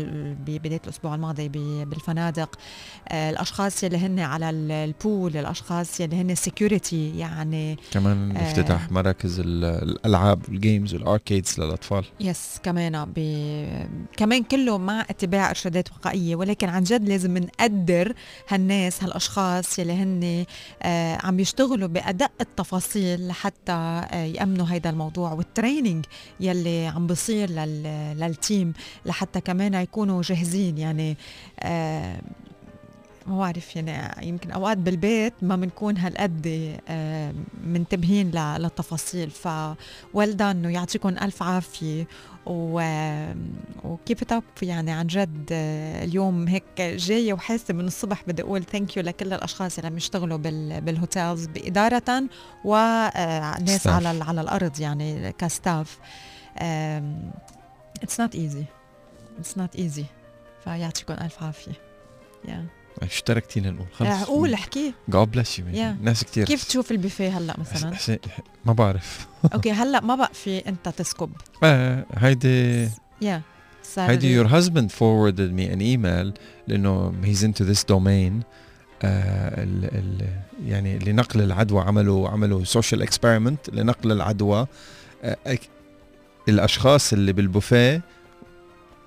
[0.47, 1.49] ببدايه الأسبوع الماضي
[1.85, 2.55] بالفنادق
[3.07, 8.41] آه، الأشخاص اللي هن على ال- ال pool الأشخاص اللي هن security يعني كمان آه.
[8.51, 12.85] افتتاح مراكز ال- الألعاب وال games وال arcades للأطفال yes كمان.
[14.17, 17.94] كمان كله مع اتباع إرشادات وقائية ولكن عن جد لازم نقدر
[18.49, 20.45] هالناس هالأشخاص يلي هن
[20.83, 26.05] آه عم يشتغلوا بأدق التفاصيل لحتى آه يأمنوا هيدا الموضوع وال training
[26.39, 27.83] يلي عم بصير لل...
[28.19, 28.73] لل team
[29.05, 30.77] لحتى كمان يكونوا جاهزين.
[30.77, 31.17] يعني
[31.59, 32.21] آه
[33.27, 37.33] ما بعرف يعني يمكن أوقات بالبيت ما بنكون هالقد آه،
[37.63, 39.29] منتبهين للتفاصيل.
[39.29, 39.47] ف
[40.13, 42.07] well done ويعطيكم ألف عافية.
[42.45, 42.81] و
[43.83, 48.97] وكيف أب يعني عن جد آه، اليوم هيك جاية وحاسة من الصبح بدي أقول thank
[48.97, 52.23] you لكل الأشخاص اللي عم يشتغلوا بال بال hotels بإدارة
[52.65, 53.87] وناس Staff.
[53.87, 55.99] على على الأرض يعني ك staff
[58.03, 58.63] it's not easy
[59.39, 60.05] اتس نوت ايزي
[60.63, 61.71] فيعطيكم ألف عافية.
[62.47, 62.65] يا
[63.01, 64.23] اشتركتينا نقول خلص.
[64.23, 64.93] قول أحكي.
[65.11, 65.75] You man.
[65.75, 66.03] Yeah.
[66.03, 66.45] ناس كتير.
[66.45, 68.19] كيف تشوف البوفيه هلأ مثلا؟ حسين
[68.65, 69.27] ما بعرف.
[69.53, 71.31] أوكي هلأ ما بقى في أنت تسكب.
[71.63, 72.89] آه هيدي
[73.21, 73.41] يا
[73.97, 77.13] هيدي your husband forwarded me an email لأنه
[77.91, 78.43] domain.
[79.03, 80.27] آه ال ال
[80.65, 84.67] يعني لنقل العدوى عملوا عملوا social experiment لنقل العدوى.
[85.23, 85.57] آه
[86.49, 88.01] الأشخاص اللي بالبوفيه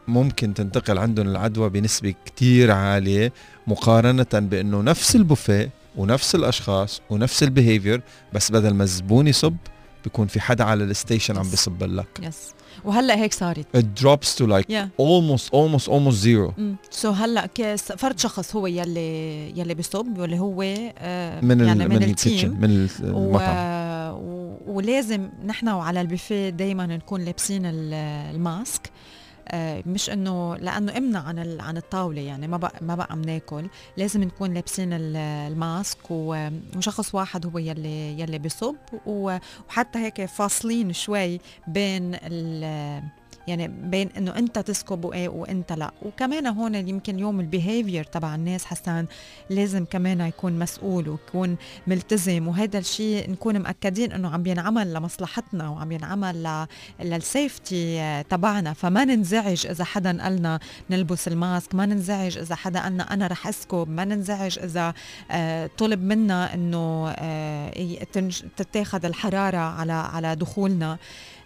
[0.09, 3.33] ممكن تنتقل عندهم العدوى بنسبة كتير عالية.
[3.69, 8.03] مقارنة بأنه نفس البوفيه ونفس الأشخاص ونفس البيهيفير
[8.33, 9.57] بس بدل ما الزبون يصب
[10.05, 11.51] بيكون في حدا على ال station عم.
[11.51, 12.07] بيصب لك.
[12.23, 12.37] yes
[12.85, 13.67] وهلأ هيك صارت.
[13.77, 16.61] It drops to like يا almost almost almost zero.
[16.91, 21.89] so هلأ كيس فرد شخص هو يلي يلي بيصب واللي هو آه من يعني ال
[21.89, 23.05] من, من ال kitchen من و...
[23.05, 24.15] المطعم.
[24.15, 24.59] و...
[24.67, 27.95] ولازم نحن وعلى البوفيه دائما نكون لابسين ال-
[28.35, 28.87] الماسك.
[28.87, 28.91] آه،
[29.87, 34.55] مش إنه لأنه قمنا عن عن الطاولة يعني ما بقى ما بقى بناكل لازم نكون
[34.55, 35.17] لابسين ال-
[35.53, 42.17] الماسك وشخص واحد هو يلي يلي بيصب وحتى هيك فاصلين شوي بين
[43.49, 45.91] يعني بين إنه أنت تسكب وإيه وإنت لا.
[46.03, 49.07] وكمان هون يمكن اليوم ال behavior تبع الناس حسان
[49.51, 51.57] لازم كمان يكون مسؤول ويكون
[51.87, 52.49] ملتزم.
[52.49, 56.67] وهذا الشيء نكون مأكدين إنه عم بينعمل لمصلحتنا وعم ينعمل ل-
[57.05, 58.73] للسيفتي تبعنا.
[58.73, 60.59] فما ننزعج إذا حدا قالنا
[60.91, 64.95] نلبس الماسك ما ننزعج إذا حدا قالنا أنا رح أسكب ما ننزعج إذا
[65.31, 68.05] آه، طلب منا إنه آه،
[68.57, 70.99] تتاخد الحرارة على على دخولنا.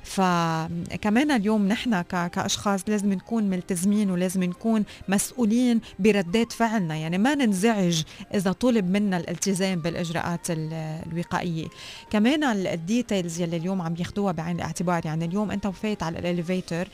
[0.05, 6.97] فكمان اليوم نحن ك- كأشخاص لازم نكون ملتزمين ولازم نكون مسؤولين بردات فعلنا.
[6.97, 8.03] يعني ما ننزعج
[8.35, 11.67] إذا طلب منا الالتزام بالإجراءات ال- الوقائية.
[12.11, 16.19] كمان ال- ال details يلي اليوم عم ياخذوها بعين الاعتبار يعني اليوم أنت وفيت على
[16.19, 16.88] ال elevator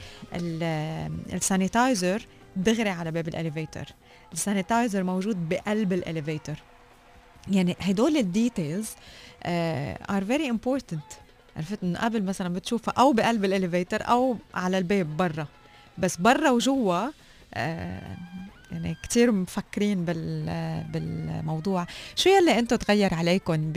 [1.32, 3.86] ال sanitizer دغري على باب ال elevator.
[4.32, 6.54] ال sanitizer موجود بقلب ال elevator.
[7.50, 8.88] يعني هدول ال details
[9.46, 11.02] are very important
[11.58, 15.46] عرفت إنه قبل مثلا بتشوفها أو بقلب ال elevator أو على الباب برا.
[15.98, 17.08] بس برا وجوا
[17.54, 18.16] آه
[18.72, 20.44] يعني كتير مفكرين بال
[20.92, 21.86] بالموضوع.
[22.16, 23.72] شو يلي أنتم تغير عليكم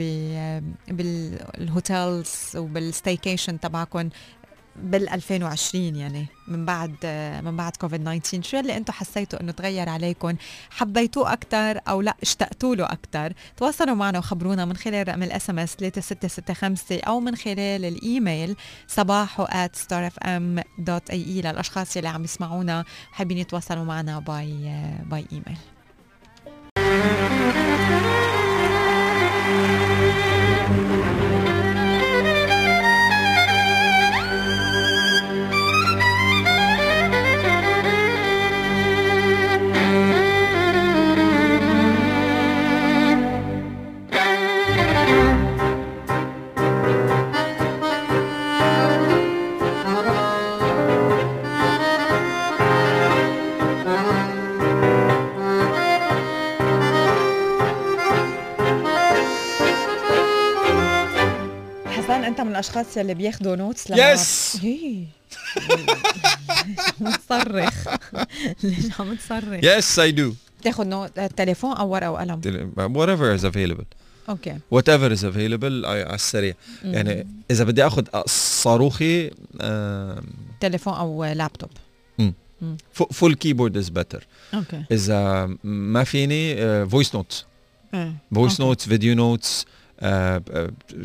[0.88, 4.08] بال hotels وبال staycation تبعكم
[4.76, 6.96] بال 2020 يعني من بعد
[7.44, 10.36] من بعد كوفيد 19 شو اللي أنتم حسيتوا انه تغير عليكم
[10.70, 15.74] حبيتوه أكثر أو لا اشتقتوا له أكثر تواصلوا معنا وخبرونا من خلال رقم ال SMS
[15.76, 18.56] 3665 أو من خلال الإيميل
[18.88, 24.72] صباحو @starfm.ae للأشخاص اللي عم يسمعونا حابين يتواصلوا معنا باي
[25.10, 25.58] باي إيميل.
[62.92, 64.58] الاشخاص يلي بياخذوا notes لما yes.
[67.00, 67.88] عم تصرخ
[68.62, 72.40] ليش عم تصرخ؟ yes I do بتاخذ note تليفون أو ورقة وقلم.
[72.76, 73.84] whatever is available.
[74.28, 74.58] okay.
[74.74, 76.54] Whatever is available على السريع.
[76.84, 79.30] يعني إذا بدي اخذ صاروخي
[80.60, 81.70] تليفون أو laptop.
[82.92, 84.84] full keyboard is better okay.
[84.92, 86.56] إذا ما فيني
[86.86, 87.44] voice notes
[87.94, 88.12] إيه.
[88.34, 88.60] voice.
[88.60, 89.66] notes video notes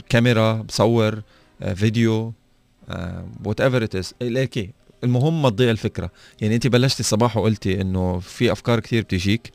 [0.10, 1.22] كاميرا بصور.
[1.76, 2.34] video
[3.46, 4.14] whatever it is
[5.04, 6.12] المهم ما تضيع الفكرة.
[6.42, 9.52] يعني انت بلشتي الصباح وقلتي إنه في أفكار كثير بتجيك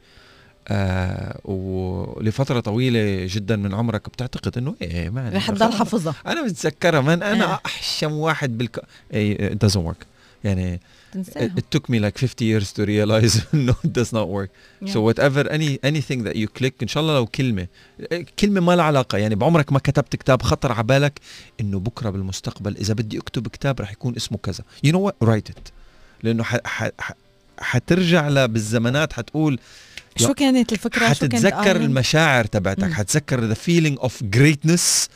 [0.68, 7.00] آه ولفترة طويلة جدا من عمرك بتعتقد إنه إيه ما رح تضل حافظها أنا بتذكرها
[7.00, 7.60] من أنا آه.
[7.66, 8.82] أحشم واحد بالك
[9.12, 10.06] إيه it doesn't work.
[10.44, 10.80] يعني
[11.12, 13.36] تنساها it took me like 50 years to realize
[13.68, 14.50] no it does not work.
[14.80, 14.92] Yeah.
[14.92, 17.66] so whatever any anything that you click ان شاء الله لو كلمة
[18.38, 19.18] كلمة ما لها علاقة.
[19.18, 21.20] يعني بعمرك ما كتبت كتاب خطر على بالك
[21.60, 24.64] إنه بكرة بالمستقبل إذا بدي أكتب كتاب رح يكون اسمه كذا.
[24.86, 25.28] You know what?
[25.28, 25.72] Write it.
[26.22, 26.56] لأنه ح...
[26.64, 26.88] ح...
[27.00, 27.12] ح...
[27.58, 28.48] حترجع ل...
[28.48, 29.58] بالزمانات حتقول
[30.16, 32.92] شو كانت الفكرة؟ شو كانت حتتذكر آية؟ المشاعر تبعتك.
[32.92, 35.08] حتتذكر the feeling of greatness.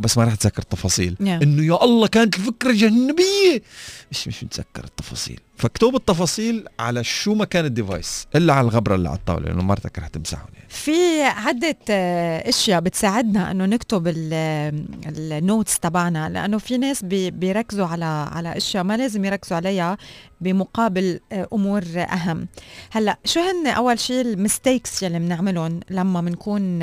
[0.00, 1.16] بس ما رح تتذكر التفاصيل.
[1.20, 1.22] Yeah.
[1.42, 3.62] إنه يا الله كانت الفكرة جنبيه
[4.10, 8.94] مش مش متذكر التفاصيل؟ فاكتب التفاصيل على شو ما كان ال device إلا على الغبرة
[8.94, 10.66] اللي على الطاولة لأنه مرتك رح تمسحهم يعني.
[10.68, 14.84] في عدة آه، أشياء بتساعدنا إنه نكتب ال-
[15.32, 19.96] ال notes تبعنا لأنه في ناس بي- بيركزوا على على أشياء ما لازم يركزوا عليها
[20.40, 22.48] بمقابل آه، أمور أهم.
[22.90, 26.78] هلأ شو هن أول شيء ال mistakes يلي بنعملهم لما بنكون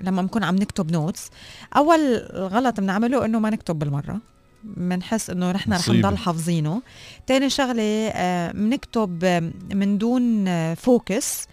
[0.00, 1.30] لما بنكون عم نكتب notes
[1.76, 4.20] أول غلط بنعمله إنه ما نكتب بالمرة.
[4.64, 5.88] بنحس إنه نحن رح.
[5.88, 6.82] نضل حافظينه.
[7.26, 11.46] تاني شغلة آه، بنكتب آه، من دون focus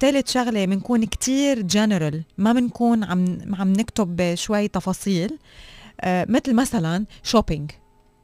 [0.00, 5.38] ثالث شغلة بنكون كتير جنرال ما بنكون عم عم نكتب شوي تفاصيل.
[6.00, 7.70] آه، مثل مثلا shopping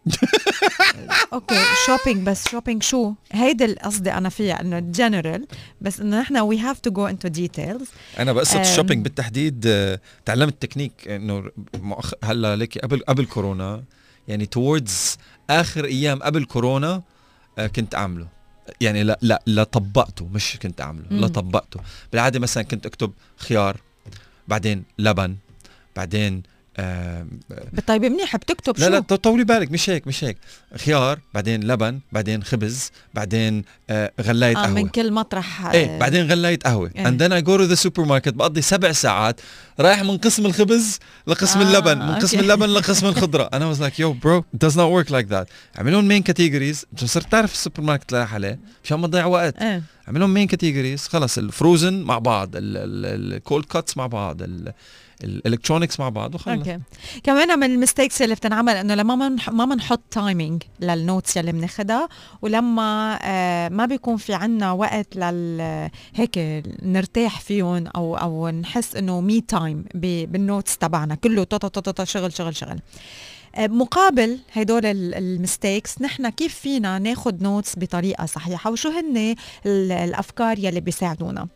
[1.32, 5.46] okay shopping بس shopping شو هيدا اللي قصدي أنا فيها إنه جنرال
[5.80, 7.88] بس إنه نحن we have to go into details
[8.18, 8.60] أنا بقصه أم.
[8.60, 12.12] ال shopping بالتحديد آه، تعلمت تكنيك إنه مؤخ...
[12.24, 13.84] هلا ليكي قبل قبل كورونا
[14.28, 15.18] يعني towards
[15.50, 17.02] آخر أيام قبل كورونا
[17.58, 18.28] آه، كنت أعمله
[18.80, 21.28] يعني لا لا لا طبقته مش كنت أعمله لا.
[21.28, 21.80] طبقته
[22.12, 23.80] بالعادة مثلا كنت أكتب خيار
[24.48, 25.36] بعدين لبن
[25.96, 26.42] بعدين
[27.86, 30.36] طيب منيح بتكتب لا شو؟ لا ط- طولي بالك مش هيك مش هيك.
[30.76, 34.74] خيار بعدين لبن بعدين خبز بعدين آه غلاية آه قهوة.
[34.74, 36.90] من كل مطرح آه، إيه بعدين غلاية قهوة.
[36.96, 37.04] إيه.
[37.04, 39.40] and then I go to the supermarket بقضي سبع ساعات
[39.80, 42.40] رايح من قسم الخبز لقسم آه، اللبن من قسم أوكي.
[42.40, 43.50] اللبن لقسم الخضرة.
[43.52, 45.46] أنا was like yo bro it does not work like that.
[45.78, 49.56] اعملهم main categories صرت تعرف السوبر ماركت رايح عليه مشان ما تضيع وقت.
[49.62, 49.82] إيه.
[50.08, 54.42] اعملهم main categories خلص ال frozen مع بعض ال cold cuts مع بعض
[55.24, 56.58] ال electronics مع بعض وخلص.
[56.58, 56.78] أوكي.
[57.22, 62.08] كمان من ال mistakes اللي بتنعمل إنه لما ما بنحط timing لل notes يلي بناخدها
[62.42, 65.60] ولما آه ما بيكون في عنا وقت لل
[66.14, 71.68] هيك نرتاح فيهم أو أو نحس إنه me time بال notes تبعنا كله طا طا
[71.92, 72.78] طا شغل شغل شغل.
[73.54, 79.16] آه، مقابل هدول ال mistakes نحن كيف فينا ناخد notes بطريقة صحيحة؟ وشو هن
[79.66, 81.48] ال- الأفكار يلي بيساعدونا؟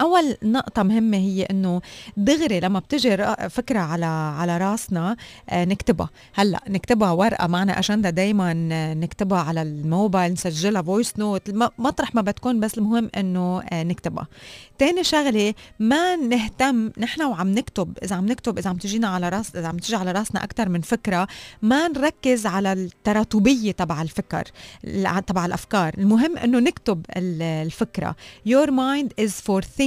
[0.00, 1.80] أول نقطة مهمة هي إنه
[2.16, 3.16] دغري لما بتجي
[3.50, 5.16] فكرة على على راسنا
[5.50, 6.10] آه، نكتبها.
[6.34, 8.52] هلأ نكتبها ورقة معنا أجندة دائما
[8.94, 11.42] نكتبها على الموبايل نسجلها voice note
[11.78, 14.26] مطرح ما بتكون بس المهم إنه آه، نكتبها.
[14.78, 19.56] تاني شغلة ما نهتم نحن وعم نكتب إذا عم نكتب إذا عم تجينا على راس
[19.56, 21.28] إذا عم تجي على راسنا أكثر من فكرة
[21.62, 24.44] ما نركز على التراتبية تبع الفكر
[25.26, 25.94] تبع الأفكار.
[25.98, 28.16] المهم إنه نكتب ال- الفكرة.
[28.48, 29.85] Your mind is for thinking.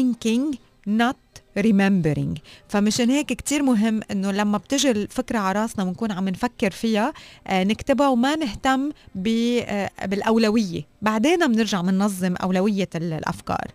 [0.90, 1.16] Not
[1.60, 2.40] remembering.
[2.70, 7.14] فمشان هيك كتير مهم إنه لما بتجي الفكرة على راسنا ونكون عم نفكر فيها
[7.48, 8.90] آه نكتبها وما نهتم
[9.26, 10.82] آه بالأولوية.
[11.02, 13.68] بعدين بنرجع بننظم أولوية ال- الأفكار.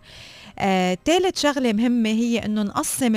[0.59, 3.15] آه، ثالث شغلة مهمة هي إنه نقسم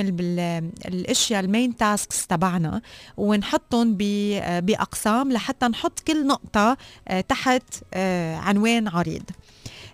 [0.85, 2.81] الأشياء المين تاسكس تبعنا
[3.17, 9.23] ونحطهم آه، بأقسام لحتى نحط كل نقطة آه، تحت آه، عنوان عريض.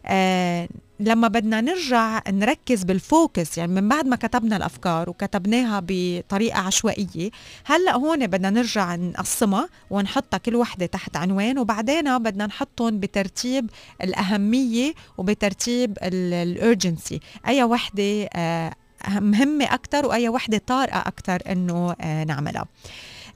[0.05, 0.67] آه،
[0.99, 7.29] لما بدنا نرجع نركز بال focus يعني من بعد ما كتبنا الأفكار وكتبناها بطريقة عشوائية
[7.65, 13.69] هلأ هون بدنا نرجع نقسمها ونحطها كل وحدة تحت عنوان وبعدين بدنا نحطهم بترتيب
[14.03, 18.73] الأهمية وبترتيب ال urgency أي وحدة آه،
[19.09, 22.65] مهمة أكثر وأي وحدة طارئة أكثر إنه آه، نعملها.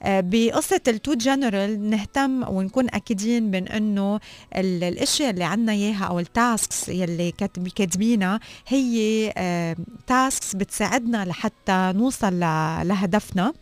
[0.02, 4.20] آه، بقصة ال to general نهتم ونكون أكيدين من أنه
[4.56, 9.32] ال- الأشياء اللي عنا إياها أو ال tasks يلي كاتب- كاتبينها هي
[10.06, 13.52] tasks بتساعدنا لحتى نوصل لهدفنا.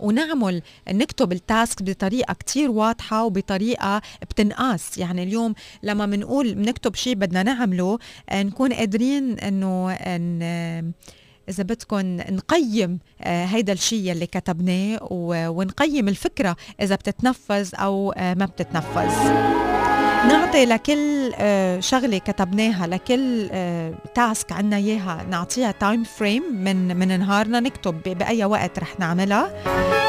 [0.00, 4.98] ونعمل نكتب ال task بطريقة كتير واضحة وبطريقة بتنقاس.
[4.98, 7.98] يعني اليوم لما بنقول بنكتب شيء بدنا نعمله
[8.30, 10.92] آه، نكون قادرين إنه ان
[11.48, 14.98] إذا بدكم نقيم آه، هيدا الشيء اللي كتبناه
[15.50, 19.87] ونقيم الفكرة إذا بتتنفذ أو آه، ما بتتنفذ.
[20.26, 23.48] نعطي لكل آه، شغلة كتبناها لكل
[24.14, 29.52] task عنا إياها نعطيها time frame من من نهارنا نكتب ب- بأي وقت رح نعملها.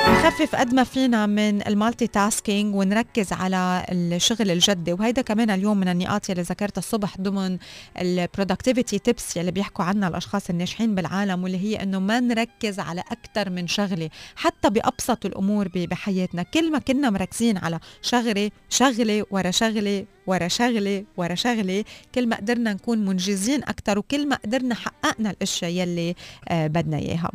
[0.09, 4.93] نخفف قد ما فينا من ال multitasking ونركز على الشغل الجدي.
[4.93, 7.57] وهيدا كمان اليوم من النقاط يلي ذكرتها الصبح ضمن
[8.01, 13.01] ال productivity tips يلي بيحكوا عنها الأشخاص الناجحين بالعالم واللي هي إنه ما نركز على
[13.11, 16.43] أكثر من شغلة حتى بأبسط الأمور بحياتنا.
[16.43, 21.83] كل ما كنا مركزين على شغلة شغلة ورا شغلة ورا شغلة ورا شغلة.
[22.15, 26.15] كل ما قدرنا نكون منجزين أكثر وكل ما قدرنا حققنا الأشياء يلي
[26.49, 27.31] آه بدنا إياها.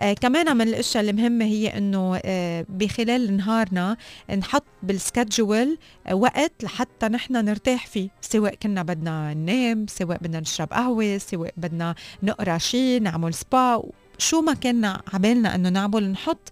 [0.00, 3.96] آه كمان من الأشياء المهمة هي إنه آه بخلال نهارنا
[4.38, 5.78] نحط بالسكجول
[6.12, 8.08] وقت لحتى نحن نرتاح فيه.
[8.20, 13.82] سواء كنا بدنا ننام سواء بدنا نشرب قهوة سواء بدنا نقرأ شيء نعمل سبا
[14.18, 16.50] شو ما كنا عبالنا إنه نعمل نحط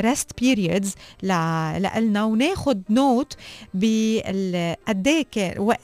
[0.00, 3.36] rest periods لنا وناخد note
[3.74, 5.26] بقد إيه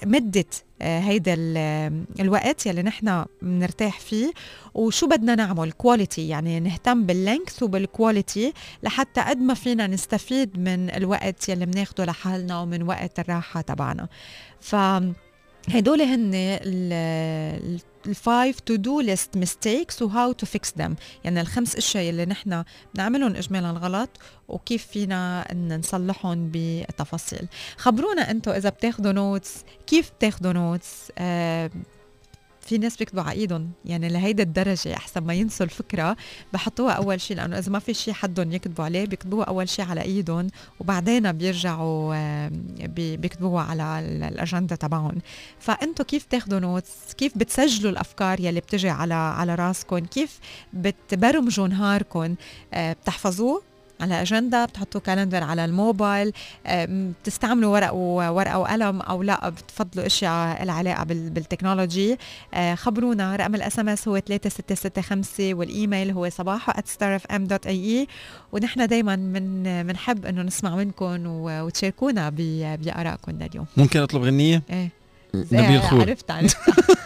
[0.04, 0.44] مدة
[0.84, 4.32] آه، هيدا ال- الوقت يلي نحن بنرتاح فيه
[4.74, 8.52] وشو بدنا نعمل؟ quality يعني نهتم بال length وبال quality
[8.82, 14.08] لحتى قد ما فينا نستفيد من الوقت يلي بناخده لحالنا ومن وقت الراحة تبعنا.
[14.60, 14.76] ف
[15.68, 16.30] هدول هن
[18.06, 22.26] ال five to do list mistakes و how to fix them يعني الخمس أشياء اللي
[22.26, 24.10] نحن بنعملهم اجمالا غلط
[24.48, 31.70] وكيف فينا إن نصلحهم بتفاصيل خبرونا أنتم إذا بتاخذوا notes كيف بتاخذوا notes آه
[32.72, 36.16] في ناس بيكتبوا على ايدهم يعني لهيدا الدرجة أحسن ما ينسوا الفكرة.
[36.52, 40.02] بحطوها أول شيء لأنه إذا ما في شيء حدهم يكتبوا عليه بيكتبوها أول شيء على
[40.02, 40.46] إيدهم
[40.80, 42.48] وبعدين بيرجعوا
[42.86, 45.18] بي- بيكتبوها على ال- الأجندة تبعهم.
[45.58, 50.38] فأنتوا كيف تاخذوا notes كيف بتسجلوا الأفكار يلي بتجي على على راسكم؟ كيف
[50.72, 52.34] بتبرمجوا نهاركم؟
[52.74, 53.62] آه، بتحفظوه؟
[54.02, 56.32] على أجندة بتحطوا calendar على الموبايل
[56.70, 62.16] بتستعملوا ورق وورقه وقلم أو لا بتفضلوا أشياء لها علاقه بال- بال technology.
[62.54, 68.06] آه، خبرونا رقم ال SMS هو 3665 والإيميل هو صباحو @starfm.ae
[68.52, 73.66] ونحن دائما من بنحب إنه نسمع منكم وتشاركونا بآرائكم لليوم.
[73.76, 74.88] ممكن أطلب غنية؟ إيه.
[75.34, 76.56] نبيل آه، خوري عرفت عرفت.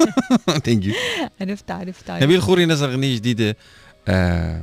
[0.65, 0.95] thank you
[1.41, 2.11] عرفت عرفت.
[2.11, 3.57] نبيل خوري نزل غنيه جديدة
[4.09, 4.63] آه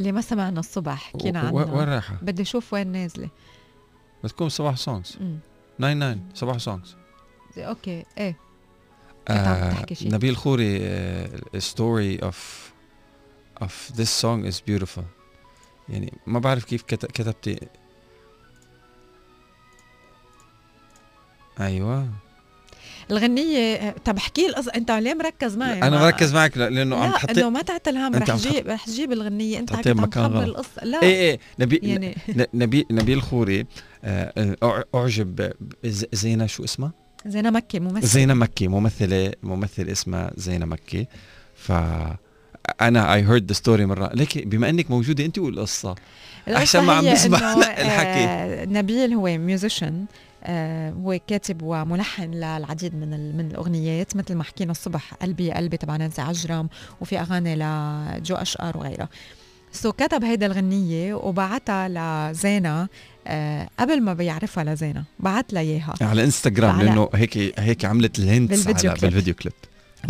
[0.00, 3.28] اللي ما سمعنا الصبح؟ حكينا و- وين رايحة؟ بدي أشوف وين نازلة.
[4.24, 5.38] بتكون صباح songs أمم.
[5.78, 6.96] 99 صباح songs
[7.58, 8.36] okay إيه.
[9.28, 10.08] كنت عم تحكي شي.
[10.08, 10.80] نبيل خوري
[11.58, 12.72] ستوري اوف
[13.62, 15.04] اوف ذس سونج از بيوتيفول
[15.88, 17.60] يعني ما بعرف كيف كت- كتبتي.
[21.60, 22.08] أيوه.
[23.10, 24.72] الغنية طب احكي القصة.
[24.76, 28.14] انت ليه مركز معي؟ أنا مركز معك لأنه عم لا تحطي إنه ما تعت الهم
[28.14, 29.58] أنت رح عم جيب رح جيب الغنية.
[29.58, 30.42] انت عم تخبر غلط.
[30.48, 30.84] القصة.
[30.84, 31.02] لا.
[31.02, 32.16] إيه إيه نبي يعني
[32.54, 33.66] نبي نبيل خوري
[34.04, 35.52] آه، أعجب
[36.12, 36.92] زينة شو اسمها؟
[37.26, 41.06] زينة مكي ممثل زينة مكي ممثلة ممثل اسمها زينة مكي.
[41.56, 41.72] ف
[42.80, 44.10] أنا I heard the story مرة.
[44.14, 45.94] ليك بما إنك موجودة أنت والقصة.
[46.48, 47.38] أحسن ما عم بسمع
[47.84, 48.24] الحكي.
[48.24, 50.04] آه، نبيل هو musician آه
[50.46, 56.22] هو كاتب وملحن للعديد من من الأغنيات مثل ما حكينا الصبح قلبي قلبي تبع نانسي
[56.22, 56.68] عجرم
[57.00, 59.08] وفي أغاني لجو أشقر وغيرها.
[59.72, 62.88] so كتب هيدا الغنية وبعتها لزينة
[63.26, 65.94] آه قبل ما بيعرفها لزينة بعت لها إياها.
[66.00, 69.12] على إنستغرام لأنه هيك هيك عملت ال hints بالفيديو على كليب.
[69.12, 69.52] بالفيديو كليب.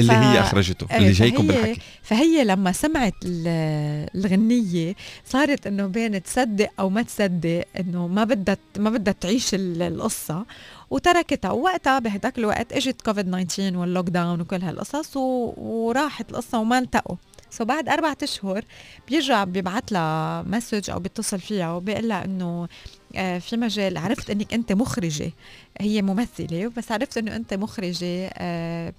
[0.00, 1.80] اللي ف- هي أخرجته إيه، اللي جايكم فهي- بالحكي.
[2.02, 8.56] فهي لما سمعت ال- الغنية صارت إنه بين تصدق أو ما تصدق إنه ما بدها
[8.78, 10.46] ما بدها تعيش ال- القصة
[10.90, 11.50] وتركتها.
[11.50, 15.52] ووقتها بهداك الوقت إجت كوفيد 19 وال lockdown وكل هالقصص و...
[15.56, 17.16] وراحت القصة وما التقوا
[17.50, 18.64] so بعد أربعة أشهر
[19.08, 22.68] بيرجع بيبعت لها message أو بيتصل فيها وبيقول لها إنه
[23.16, 25.32] آه، في مجال عرفت إنك أنت مخرجة.
[25.80, 28.92] هي ممثلة بس عرفت إنه أنت مخرجة آه،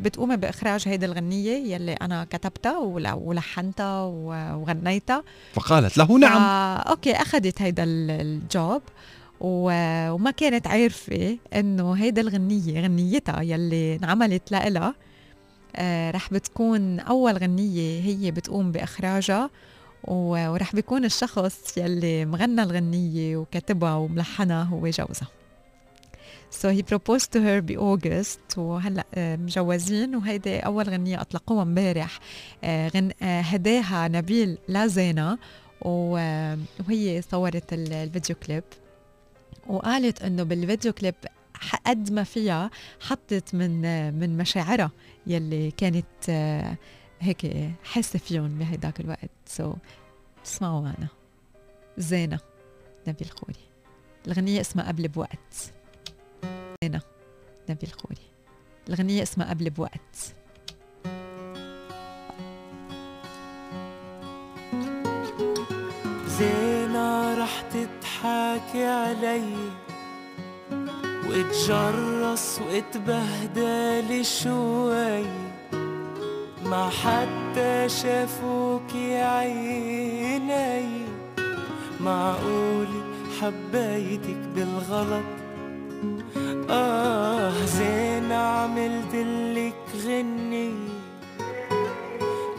[0.00, 5.22] بتقومي بإخراج هيدي الغنية يلي أنا كتبتها ول- ولحنتها وغنيتها.
[5.54, 6.42] فقالت له نعم.
[6.88, 8.82] okay أخذت هيدا ال- ال job
[9.40, 14.94] وما كانت عارفة إنه هيدا الغنية غنيتها يلي انعملت لإلها
[15.76, 19.50] آه رح بتكون أول غنية هي بتقوم بإخراجها
[20.04, 25.28] و- ورح بيكون الشخص يلي مغنى الغنية وكاتبها وملحنها هو جوزها.
[26.60, 30.16] So he proposed to her بأوغست وهلا آه، مجوزين.
[30.16, 32.18] وهيدي أول غنية أطلقوها امبارح.
[32.64, 35.38] آه، غن آه، هداها نبيل لزينة
[35.82, 36.54] و-
[36.88, 38.64] وهي صورت ال- الفيديو كليب.
[39.66, 41.14] وقالت إنه بالفيديو كليب
[41.86, 43.80] قد ما فيها حطت من
[44.20, 44.90] من مشاعرها
[45.26, 46.76] يلي كانت آه،
[47.20, 49.30] هيك حاسة فيهم بهيداك الوقت.
[49.46, 49.74] سو
[50.46, 51.08] اسمعوا معنا.
[51.98, 52.38] زينة
[53.08, 53.54] نبيل خوري.
[54.26, 55.72] الغنية اسمها قبل بوقت.
[56.82, 57.00] زينة
[57.70, 58.16] نبيل خوري
[58.88, 60.34] الغنية اسمها قبل بوقت.
[66.26, 69.70] زينة رح تضحكي علي
[71.28, 75.24] واتجرس واتبهدل شوي.
[76.64, 81.06] ما حتى شافوكي عيني.
[82.00, 82.88] معقول
[83.40, 85.41] حبيتك بالغلط؟
[86.72, 89.74] آه زين عملتلك
[90.06, 90.74] غني.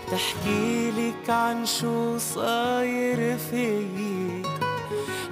[0.07, 4.47] بتحكي لك عن شو صاير فيك.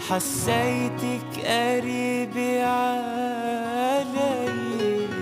[0.10, 4.18] حسيتك قريبة علي.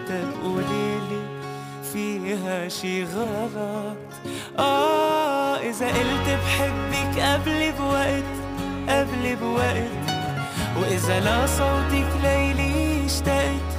[0.08, 1.24] طب قوليلي
[1.94, 3.98] فيها شي غلط.
[4.60, 8.34] آه إذا قلت بحبك قبل بوقت
[8.90, 10.00] قبل بوقت.
[10.78, 13.70] وإذا لا صوتك ليلي اشتقت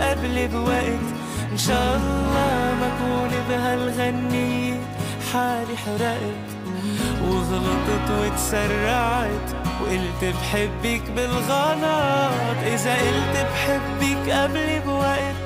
[0.00, 1.06] قبل بوقت.
[1.52, 4.80] إن شاء الله ما أكون بهالغنية
[5.32, 6.46] حالي حرقت.
[7.22, 9.48] وغلطت وتسرعت
[9.80, 12.58] وقلت بحبك بالغلط.
[12.66, 15.40] إذا قلت بحبك قبل بوقت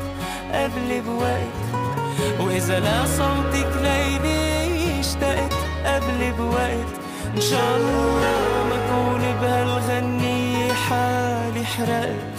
[0.53, 1.59] قبل بوقت.
[2.41, 5.55] وإذا لا صوتك ليلي اشتقت
[5.87, 6.93] قبل بوقت.
[7.37, 12.38] إن شاء الله ما أكون بهالغنية حالي حرقت.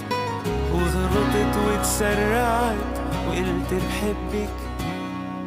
[0.99, 2.75] وغلطت وتسرعت
[3.27, 4.57] وقلت بحبك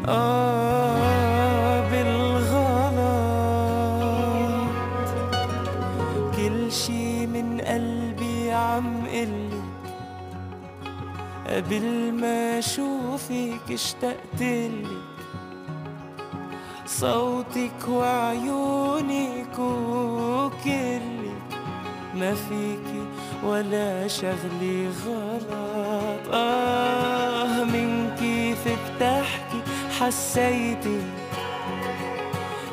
[0.09, 3.03] آه بالغلط.
[6.37, 9.63] كل شي من قلبي عم قلك.
[11.47, 14.87] قبل ما أشوفك اشتقتلك
[16.87, 21.23] صوتك وعيونك وكلك.
[22.15, 23.03] ما فيكي
[23.43, 26.35] ولا شغلي غلط.
[26.35, 29.63] آه من كيفك تحكي
[30.01, 31.01] حسيتي؟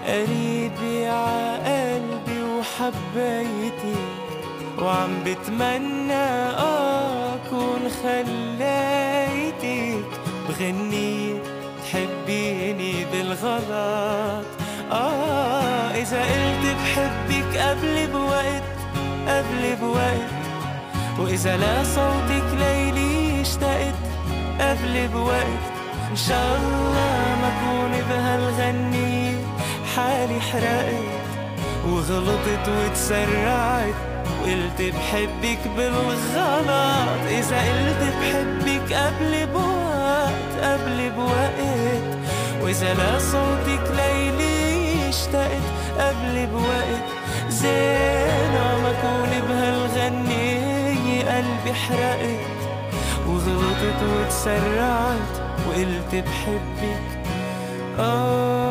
[0.07, 3.95] قريبي ع قلبي وحبيتي.
[4.81, 10.09] وعم بتمنى أكون خليتك.
[10.49, 11.41] بغنية
[11.83, 14.45] تحبيني بالغلط.
[14.91, 18.63] آه إذا قلت بحبك قبل بوقت
[19.27, 20.38] قبل بوقت.
[21.19, 23.95] وإذا لا صوتك ليلي اشتقت
[24.59, 25.63] قبل بوقت
[26.11, 29.37] إن شاء الله ما أكون بهالغنية
[29.95, 31.19] حالي حرقت
[31.87, 33.93] وغلطت وتسرعت
[34.41, 37.21] وقلت بحبك بالغلط.
[37.29, 42.03] إذا قلت بحبك قبل بوقت قبل بوقت.
[42.61, 45.67] وإذا لا صوتك ليلي اشتقت
[45.99, 47.05] قبل بوقت.
[47.49, 50.58] زينة ما أكون بهالغنية
[51.23, 52.59] قلبي حرقت
[53.27, 55.33] وغلطت وتسرعت
[55.67, 57.01] وقلت بحبك.
[57.99, 58.68] آه.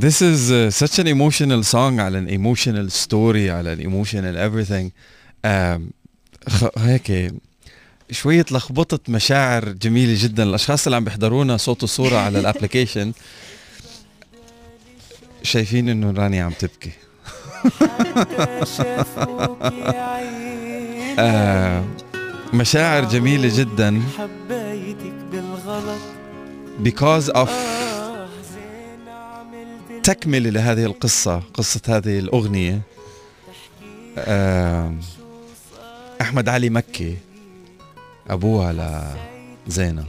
[0.00, 4.92] This is uh, such an emotional song على an emotional story على an emotional everything.
[5.44, 5.92] Um,
[6.48, 7.34] خ- هيك.
[8.10, 10.42] شوية لخبطة مشاعر جميلة جدا.
[10.42, 13.12] الأشخاص اللي عم بيحضرونا صوت وصورة على الابلكيشن
[15.42, 16.90] شايفين إنه راني عم تبكي.
[21.18, 21.84] آه
[22.54, 24.02] مشاعر جميلة جدا.
[24.18, 26.00] حبيتك بالغلط.
[26.84, 27.87] Because of آه.
[30.08, 32.80] تكملة لهذه القصة قصة هذه الأغنية.
[36.20, 37.16] أحمد علي مكي
[38.30, 38.72] أبوها
[39.66, 40.04] لزينة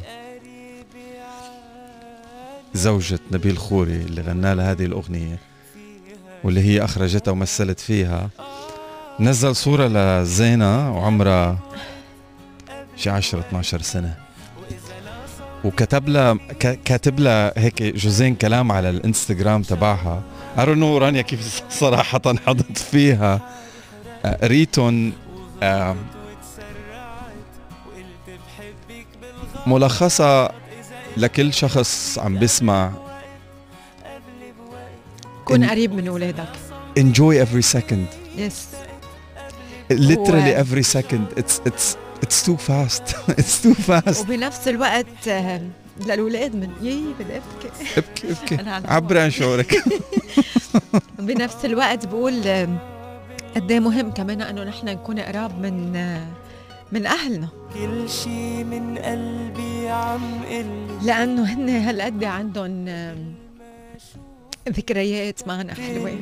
[2.73, 5.39] زوجة نبيل خوري اللي غنى لها هذه الأغنية
[6.43, 8.29] واللي هي أخرجتها ومثلت فيها.
[9.19, 11.59] نزل صورة لزينة وعمرها
[12.95, 14.28] شي 10 12 سنة.
[15.63, 16.33] وكتب لها
[16.85, 20.23] كاتب لها هيك جزئين كلام على الانستغرام تبعها.
[20.57, 23.41] Know رانيا كيف صراحة حضت فيها.
[24.25, 25.13] قريتن
[25.63, 25.95] آه،
[29.67, 30.51] ملخصة
[31.17, 32.91] لكل شخص عم بسمع
[35.45, 36.49] كن قريب من أولادك.
[36.99, 38.07] Enjoy every second.
[38.37, 38.67] يس
[39.91, 41.25] literally every second.
[41.39, 43.03] It's it's it's too fast.
[43.41, 44.19] It's too fast.
[44.21, 45.61] وبنفس الوقت آه،
[46.05, 47.97] للاولاد من يي بدي أبكي.
[47.97, 48.87] أبكي أبكي.
[48.93, 49.83] عبري عن شعورك.
[51.19, 52.67] بنفس الوقت بقول آه،
[53.55, 56.27] قد إيه مهم كمان إنه نحن نكون قراب من آه،
[56.91, 57.47] من أهلنا.
[57.73, 60.21] كل شي من قلبي عم
[61.03, 63.15] لأنه هن هالقد عندهم آه،
[64.69, 66.19] ذكريات معنا حلوة.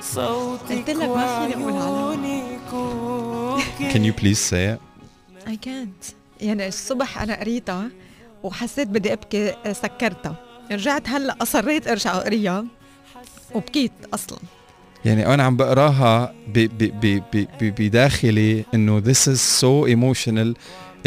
[0.00, 1.86] صوتك قلت لك ما فيني أقول على-
[3.92, 4.80] can you please say it?
[5.46, 6.14] I can't.
[6.40, 7.88] يعني الصبح أنا قريتها
[8.42, 10.36] وحسيت بدي أبكي آه، سكرتها.
[10.72, 12.64] رجعت هلأ أصريت أرجع أقريها
[13.54, 14.38] وبكيت أصلا.
[15.04, 16.34] يعني أنا عم بقراها
[17.62, 20.54] بداخلي إنه this is so emotional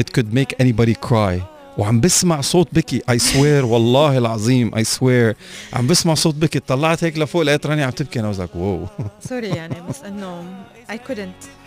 [0.01, 1.41] it could make anybody cry.
[1.78, 5.36] وعم بسمع صوت بكي I swear والله العظيم I swear.
[5.74, 9.47] عم بسمع صوت بكي طلعت هيك لفوق لقيت رانيا عم تبكي أنا like wow سوري
[9.47, 10.43] يعني بس إنه
[10.89, 11.59] I couldn't.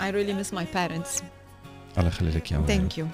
[0.00, 1.22] I really miss my parents.
[1.98, 3.04] الله يخلي لك يا thank you.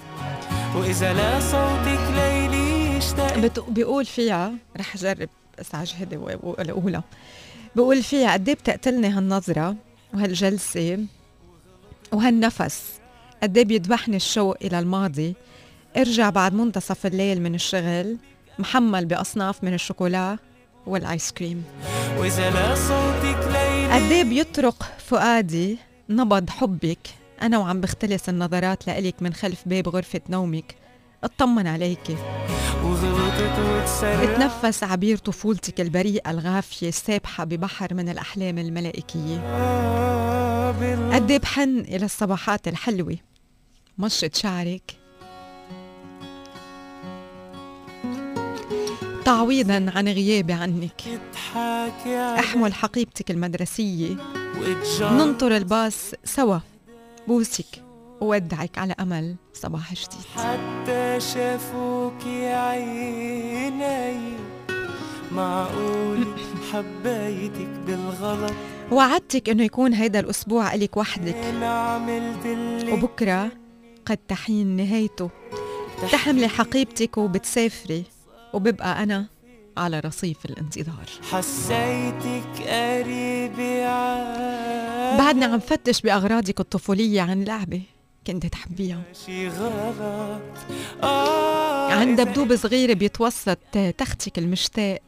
[0.75, 5.29] وإذا لا صوتك ليلي اشتقت بت- بيقول فيها رح أجرب
[5.59, 7.03] بس عجهدي وأقولها
[7.75, 9.75] بقول فيها قد إيه بتقتلني هالنظرة
[10.13, 11.05] وهالجلسة
[12.11, 12.83] وهالنفس.
[13.43, 15.35] قد إيه بيذبحني الشوق إلى الماضي.
[15.97, 18.17] ارجع بعد منتصف الليل من الشغل.
[18.59, 20.37] محمل بأصناف من الشوكولا
[20.87, 21.63] والآيس كريم.
[22.17, 25.77] وإذا لا صوتك ليلي قد إيه بيطرق فؤادي
[26.09, 27.07] نبض حبك.
[27.41, 30.75] أنا وعم بختلس النظرات لإلك من خلف باب غرفة نومك.
[31.23, 32.17] اطمن عليكي
[34.03, 39.37] اتنفس عبير طفولتك البريئة الغافية السابحة ببحر من الأحلام الملائكية.
[41.15, 43.17] قد إيه بحن إلى الصباحات الحلوة.
[43.97, 45.04] مشط شعرك.
[49.25, 51.01] تعويضا عن غيابي عنك.
[52.15, 54.15] أحمل حقيبتك المدرسية.
[55.01, 56.59] ننطر الباص سوا.
[57.27, 57.83] بوسك.
[58.21, 60.25] وودعك على أمل صباح جديد.
[60.35, 64.37] حتى شافوك يا عيني.
[65.31, 66.25] معقول
[66.71, 68.53] حبيتك بالغلط.
[68.91, 71.35] وعدتك إنه يكون هيدا الأسبوع إلك وحدك.
[72.91, 73.51] وبكرة
[74.05, 75.29] قد تحين نهايته.
[76.11, 78.14] تحملي حقيبتك وبتسافري.
[78.55, 79.25] وببقى أنا
[79.77, 81.09] على رصيف الانتظار.
[81.31, 87.81] حسيتك قريبة عاد بعدني عم فتش بأغراضك الطفولية عن لعبة
[88.27, 89.01] كنت تحبيها.
[91.03, 93.57] آه عن إذا دبدوب صغير بيتوسط
[93.97, 94.99] تختك المشتاق.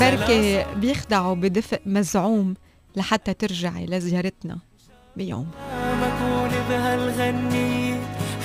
[0.00, 2.54] بركة بيخدعوا بدفء مزعوم
[2.96, 4.58] لحتى ترجعي لزيارتنا
[5.16, 5.50] بيوم.
[5.70, 8.00] ما أكون بهالغنية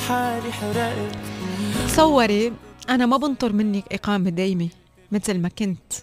[0.08, 1.31] حالي حرقت.
[1.92, 2.54] تصوري
[2.90, 4.68] أنا ما بنطر منك إقامة دايمة
[5.12, 5.94] مثل ما كنت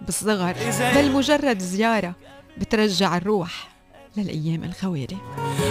[0.00, 0.56] بالصغر
[0.94, 2.14] بل مجرد زيارة
[2.58, 3.68] بترجع الروح
[4.16, 5.16] للأيام الخوالي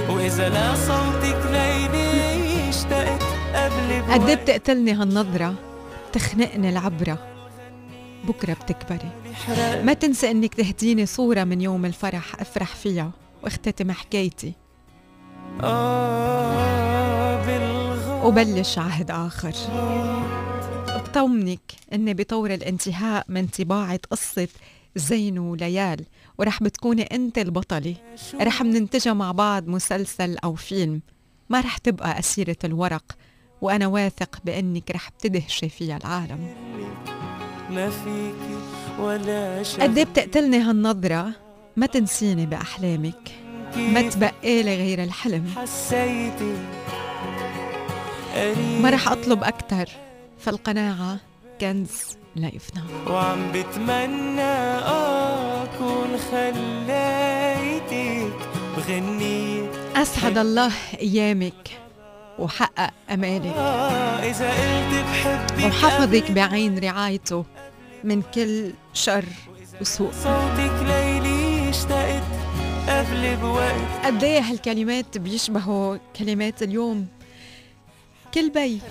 [0.09, 3.23] وإذا لا صوتك ليلي اشتقت
[3.55, 5.55] قبل قد إيه بتقتلني هالنظرة
[6.13, 7.17] تخنقني العبرة
[8.27, 9.11] بكرة بتكبري.
[9.83, 13.11] ما تنسى إنك تهديني صورة من يوم الفرح أفرح فيها
[13.43, 14.53] واختتم حكايتي.
[15.63, 17.78] آه بالغلط
[18.23, 19.53] وبلش عهد آخر.
[20.87, 24.47] بطمنك إني بطور الانتهاء من طباعة قصة
[24.95, 26.05] زين وليال
[26.37, 27.95] ورح بتكوني أنت البطلة.
[28.41, 31.01] رح مننتجها مع بعض مسلسل أو فيلم.
[31.49, 33.03] ما رح تبقى أسيرة الورق
[33.61, 36.47] وأنا واثق بأنك رح بتدهشي فيها العالم.
[37.69, 38.59] ما فيك
[38.99, 41.31] ولا قد إيه بتقتلني هالنظرة؟
[41.75, 43.31] ما تنسيني بأحلامك.
[43.75, 45.47] ما تبقالي غير الحلم.
[45.55, 46.55] حسيتي
[48.81, 49.89] ما رح أطلب أكتر.
[50.39, 51.17] فالقناعة
[51.61, 52.81] كنز لا يفنى.
[53.07, 54.41] وعم بتمنى
[55.63, 58.33] أكون خليتك
[58.77, 60.71] بغنية أسعد الله
[61.01, 61.69] أيامك
[62.39, 67.45] وحقق امالك آه إذا قلت بحبك وحفظك بعين رعايته
[68.03, 69.25] من كل شر
[69.81, 70.11] وسوء.
[70.11, 72.23] صوتك ليلي اشتقت
[72.89, 74.05] قبل بوقت.
[74.05, 77.07] قد إيه هالكلمات بيشبهوا كلمات اليوم؟
[78.33, 78.81] كل بي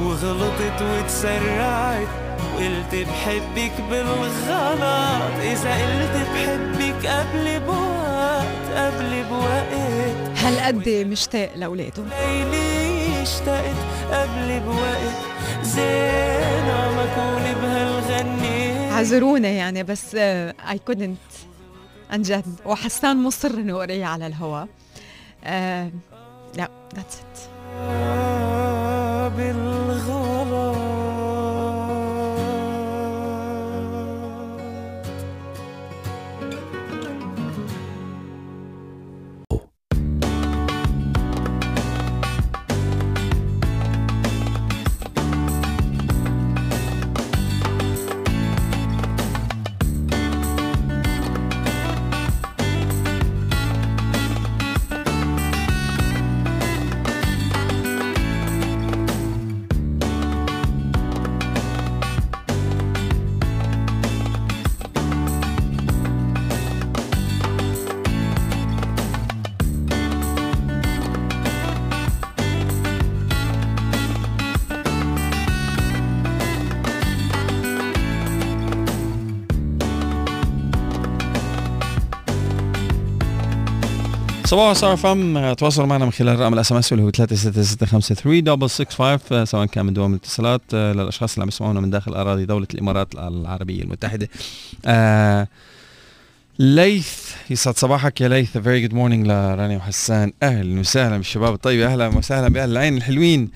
[0.00, 2.08] وغلطت وتسرعت
[2.54, 5.34] وقلت بحبك بالغلط.
[5.40, 10.38] إذا قلت بحبك قبل بوقت قبل بوقت.
[10.38, 13.76] هالقد مشتاق لأولاده؟ ليلي اشتقت
[14.10, 15.16] قبل بوقت.
[15.62, 18.92] زين ما أكون بهالغني.
[18.92, 21.18] عذرونا يعني بس اي كودنت
[22.10, 22.60] عن جد.
[22.66, 24.68] وحسان مصر إنه على الهواء.
[25.44, 25.90] آه
[26.56, 27.53] لا ذاتس ات
[29.36, 29.73] بالغلط
[84.54, 85.52] صباحو Star FM.
[85.52, 90.10] تواصلوا معنا من خلال رقم ال SMS اللي هو 36653 سواء كان من du أم
[90.12, 94.28] اتصالات آه، للأشخاص اللي عم يسمعونا من داخل أراضي دولة الإمارات العربية المتحدة.
[94.86, 95.48] آه
[96.58, 98.58] ليث يسعد صباحك يا ليث.
[98.58, 100.32] very good morning لرانيا وحسان.
[100.42, 101.54] أهلا وسهلا بالشباب.
[101.54, 103.50] الطيبه أهلا وسهلا بأهل العين الحلوين.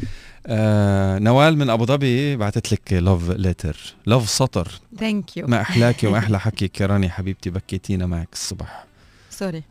[0.47, 4.69] آه نوال من أبو ظبي بعثت لك love letter love سطر.
[4.99, 8.85] thank you ما أحلاكي وما أحلى حكيك يا رانيا حبيبتي بكيتينا معك الصبح.
[9.31, 9.63] sorry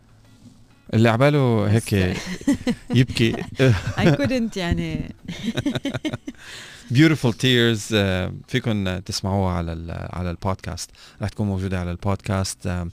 [0.93, 2.17] اللي عباله هيك
[2.89, 3.35] يبكي.
[3.99, 4.99] I couldn't يعني.
[6.93, 10.91] Beautiful tears آه، فيكم تسمعوها على ال على البودكاست.
[11.21, 12.87] رح تكون موجودة على البودكاست آه،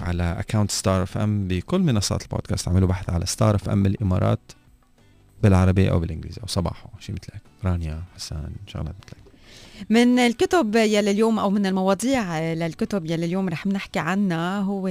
[0.00, 2.68] على account Star FM بكل منصات البودكاست.
[2.68, 4.52] اعملوا بحث على Star FM الامارات
[5.42, 7.42] بالعربيه أو بالإنجليزي أو صباحو شيء مثل هيك.
[7.64, 9.25] رانيا حسان شغلات مثل هيك.
[9.90, 14.88] من الكتب يلي اليوم أو من المواضيع للكتب يلي اليوم رح نحكي عنها هو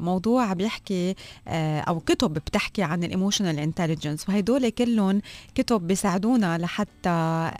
[0.00, 1.14] موضوع بيحكي
[1.48, 5.20] آه، أو كتب بتحكي عن ال emotional intelligence وهدول كلهم
[5.54, 7.50] كتب بيساعدونا لحتى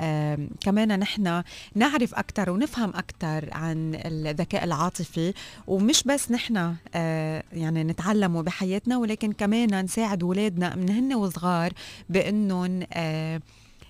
[0.61, 1.43] كمان نحن
[1.75, 5.35] نعرف أكثر ونفهم أكثر عن الذكاء العاطفي.
[5.67, 11.73] ومش بس نحن آه، يعني نتعلمه بحياتنا ولكن كمان نساعد اولادنا من هن وصغار
[12.09, 13.41] بإنهم آه،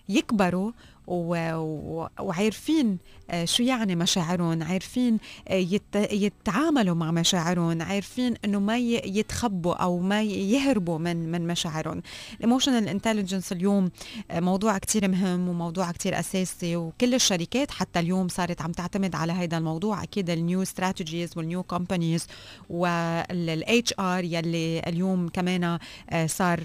[0.09, 0.73] يكبروا
[1.07, 2.99] وعارفين
[3.31, 9.99] آه، شو يعني مشاعرهم عارفين آه، يت- يتعاملوا مع مشاعرهم عارفين إنه ما يتخبوا أو
[9.99, 12.03] ما يهربوا من من مشاعرهم.
[12.37, 13.91] ال emotional intelligence اليوم
[14.31, 19.33] آه، موضوع كتير مهم وموضوع كتير أساسي وكل الشركات حتى اليوم صارت عم تعتمد على
[19.33, 20.03] هذا الموضوع.
[20.03, 22.27] أكيد ال new strategies وال new companies
[22.71, 25.79] وال HR يلي اليوم كمان
[26.27, 26.61] صار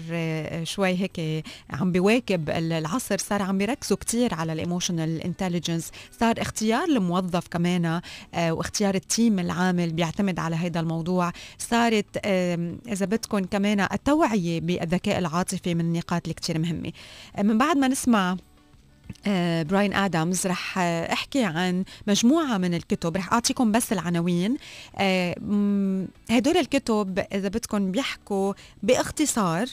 [0.64, 6.34] شوي هيك عم بيواكب ال- العصر صار عم بيركزوا كتير على ال emotional intelligence صار
[6.38, 8.00] اختيار الموظف كمان
[8.34, 11.32] آه، واختيار ال team العامل بيعتمد على هذا الموضوع.
[11.58, 12.26] صارت
[12.88, 16.92] إذا بدكم كمان التوعية بالذكاء العاطفي من النقاط اللي كتير مهمة.
[17.36, 18.36] آه، من بعد ما نسمع
[19.62, 24.56] Bryan Adams رح آه، أحكي عن مجموعة من الكتب رح أعطيكم بس العناوين.
[24.96, 25.34] آه،
[26.30, 29.66] هدول الكتب إذا بدكم بيحكوا باختصار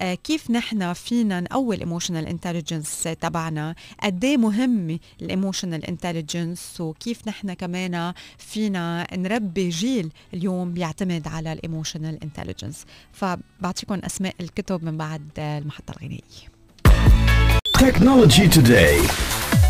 [0.00, 6.80] آه، كيف نحن فينا نقوي ال emotional intelligence تبعنا قد إيه مهمه ال emotional intelligence
[6.80, 14.84] وكيف نحن كمان فينا نربي جيل اليوم بيعتمد على ال emotional intelligence فبعطيكم أسماء الكتب
[14.84, 16.51] من بعد آه، المحطة الغنائية.
[17.82, 19.00] technology today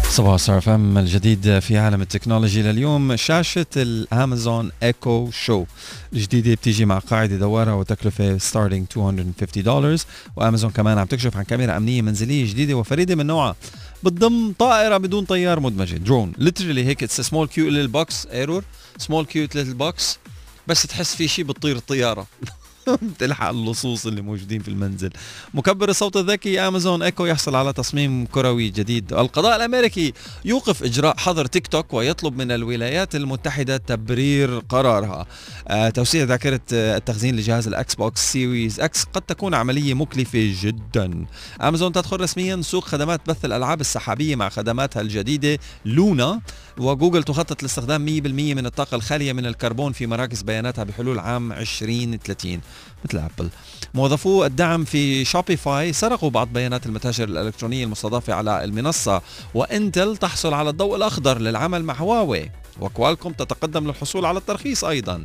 [0.09, 5.65] صباحو Star FM الجديد في عالم التكنولوجي لليوم شاشة الأمازون Echo Show
[6.13, 9.97] الجديدة بتيجي مع قاعدة دوارة وتكلفة starting 250 دولار
[10.37, 13.57] وأمازون كمان عم تكشف عن كاميرا أمنية منزلية جديدة وفريدة من نوعها.
[14.03, 18.65] بتضم طائرة بدون طيار مدمجة drone literally هيك it's small cute little box ايرور
[18.99, 20.19] small cute little box
[20.67, 22.27] بس تحس في شيء بتطير الطيارة.
[23.03, 25.11] بتلحق اللصوص اللي موجودين في المنزل.
[25.55, 29.13] مكبر الصوت الذكي أمازون إيكو يحصل على تصميم كروي جديد.
[29.13, 30.13] القضاء الأمريكي
[30.45, 35.27] يوقف إجراء حظر تيك توك ويطلب من الولايات المتحدة تبرير قرارها.
[35.69, 41.27] آه توسيع ذاكرة آه، التخزين لجهاز ال Xbox Series X قد تكون عملية مكلفة جدا.
[41.63, 46.41] أمازون تدخل رسميا سوق خدمات بث الألعاب السحابية مع خدماتها الجديدة لونا.
[46.79, 52.61] وجوجل تخطط لاستخدام 100% من الطاقة الخالية من الكربون في مراكز بياناتها بحلول عام 2030
[53.05, 53.51] مثل أبل.
[53.95, 59.23] موظفو الدعم في شوبيفاي سرقوا بعض بيانات المتاجر الإلكترونية المستضافة على المنصة
[59.55, 62.51] وإنتل تحصل على الضوء الأخضر للعمل مع هواوي.
[62.81, 65.25] وكوالكوم تتقدم للحصول على الترخيص أيضا.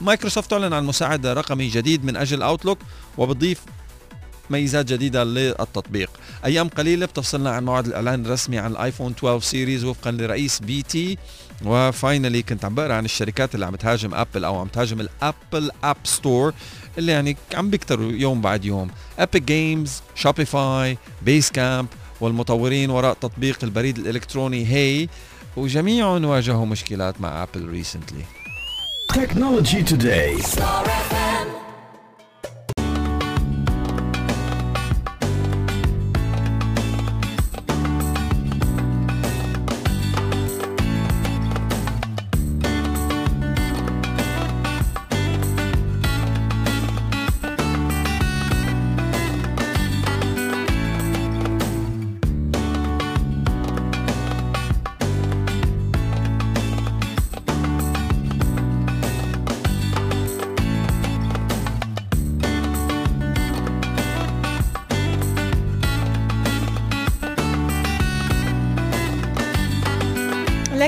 [0.00, 2.78] مايكروسوفت تعلن عن مساعد رقمي جديد من أجل Outlook
[3.18, 3.60] وبتضيف
[4.50, 6.10] ميزات جديدة للتطبيق.
[6.44, 11.18] أيام قليلة بتفصلنا عن موعد الإعلان الرسمي عن الآيفون 12 series وفقا لرئيس BT و
[11.64, 15.70] finally كنت عم بقرأ عن الشركات اللي عم تهاجم ابل أو عم تهاجم ال Apple
[15.84, 16.54] App Store
[16.98, 18.90] اللي يعني عم بيكتروا يوم بعد يوم.
[19.18, 21.88] Epic Games Shopify Basecamp
[22.20, 25.08] والمطورين وراء تطبيق البريد الإلكتروني Hey
[25.56, 28.24] وجميعهم واجهوا مشكلات مع ابل recently
[29.14, 30.36] technology today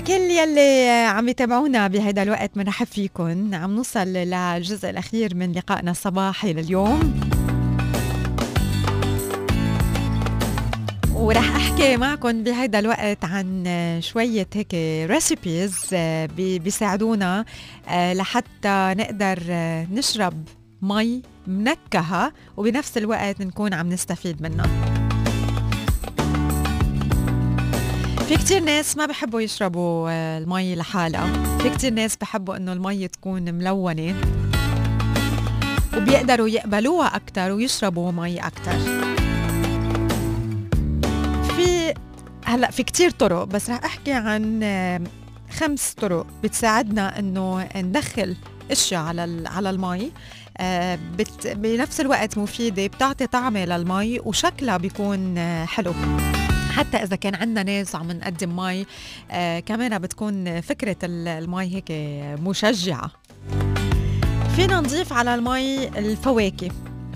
[0.01, 6.53] لكل يلي عم يتابعونا بهذا الوقت بنرحب فيكم عم نوصل للجزء الأخير من لقائنا الصباحي
[6.53, 7.21] لليوم.
[11.15, 13.65] ورح أحكي معكم بهذا الوقت عن
[14.03, 14.75] شوية هيك
[15.11, 15.95] ريسيبيز
[16.37, 17.45] بيساعدونا
[17.89, 20.49] آه، لحتى نقدر آه، نشرب
[20.83, 25.10] مي منكهة وبنفس الوقت نكون عم نستفيد منها.
[28.31, 31.59] في كتير ناس ما بحبوا يشربوا آه، المي لحالها.
[31.59, 34.15] في كتير ناس بحبوا إنه المي تكون ملونة.
[35.97, 38.79] وبيقدروا يقبلوها أكتر ويشربوا مي أكتر.
[41.57, 41.95] في
[42.45, 45.01] هلأ في كتير طرق بس رح أحكي عن آه،
[45.51, 48.37] خمس طرق بتساعدنا إنه ندخل
[48.71, 50.13] إشياء على على المي.
[50.59, 50.99] آه،
[51.45, 55.93] بنفس الوقت مفيدة بتعطي طعمة للمي وشكلها بيكون حلو.
[56.71, 58.87] حتى إذا كان عندنا ناس عم نقدم مي
[59.31, 61.85] آه كمان بتكون فكرة ال- المي هيك
[62.41, 63.11] مشجعة.
[64.57, 66.69] فينا نضيف على المي الفواكه.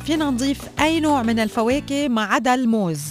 [0.07, 3.03] فينا نضيف أي نوع من الفواكه ما عدا الموز.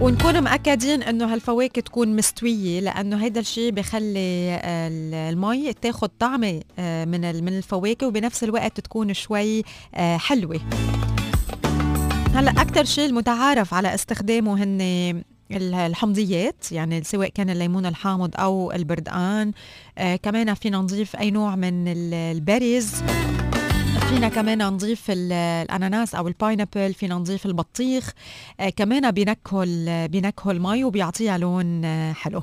[0.00, 7.04] ونكون مأكدين إنه هالفواكه تكون مستوية لأنه هيدا الشيء بخلي ال- المي تاخد طعمة آه،
[7.04, 9.62] من من الفواكه وبنفس الوقت تكون شوي
[9.94, 10.60] آه، حلوة.
[12.34, 14.80] هلا أكثر شيء المتعارف على استخدامه هن
[15.50, 19.52] ال- الحمضيات يعني سواء كان الليمون الحامض أو البردقان.
[19.98, 23.02] آه كمان فينا نضيف أي نوع من ال- ال berries.
[24.08, 28.12] فينا كمان نضيف ال- الأناناس أو ال pineapple فينا نضيف البطيخ.
[28.60, 32.42] آه كمان بينكهوا بينكهوا المي وبيعطيها لون آه حلو.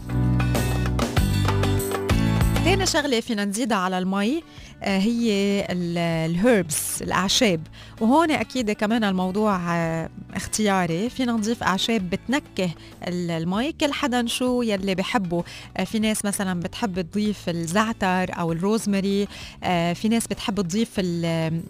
[2.65, 4.43] تاني شغلة فينا نزيدها على المي
[4.87, 7.61] هي الهيربس الأعشاب.
[8.01, 11.09] وهون أكيد كمان الموضوع آه، اختياري.
[11.09, 12.69] فينا نضيف أعشاب بتنكه
[13.07, 15.43] ال- المي كل حدا شو يلي بحبه.
[15.77, 19.27] آه، في ناس مثلا بتحب تضيف الزعتر أو الروزماري.
[19.63, 20.99] آه، في ناس بتحب تضيف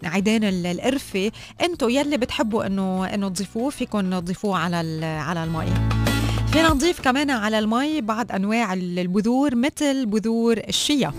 [0.04, 1.32] عيدان ال- القرفة.
[1.62, 5.66] انتو يلي بتحبوا إنه إنه تضيفوه فيكم تضيفوه على على المي.
[6.52, 11.14] فينا نضيف كمان على المي بعض أنواع ال- البذور مثل بذور الشيا.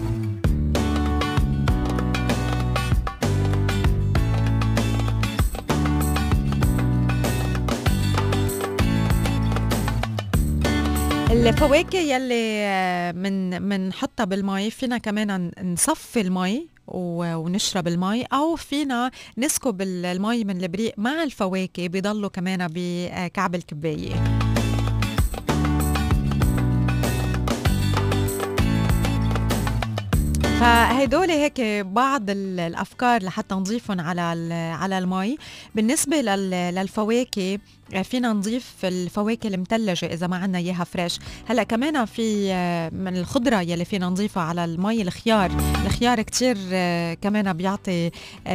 [11.46, 19.82] الفواكه يلي آه، من منحطها بالمي فينا كمان نصفي المي ونشرب المي أو فينا نسكب
[19.82, 24.14] ال- المي من البريق مع الفواكه بيضلوا كمان بكعب الكباية.
[30.60, 34.20] فهدول هيك بعض ال- الأفكار لحتى نضيفهم على
[34.54, 35.36] على المي.
[35.74, 37.58] بالنسبة لل- للفواكه
[37.94, 43.16] آه، فينا نضيف الفواكه المثلجة إذا ما عنا إياها فريش هلأ كمان في آه، من
[43.16, 45.50] الخضرة يلي فينا نضيفها على المي الخيار.
[45.86, 48.10] الخيار كتير آه، كمان بيعطي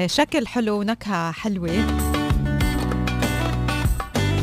[0.05, 1.69] شكل حلو ونكهة حلوة.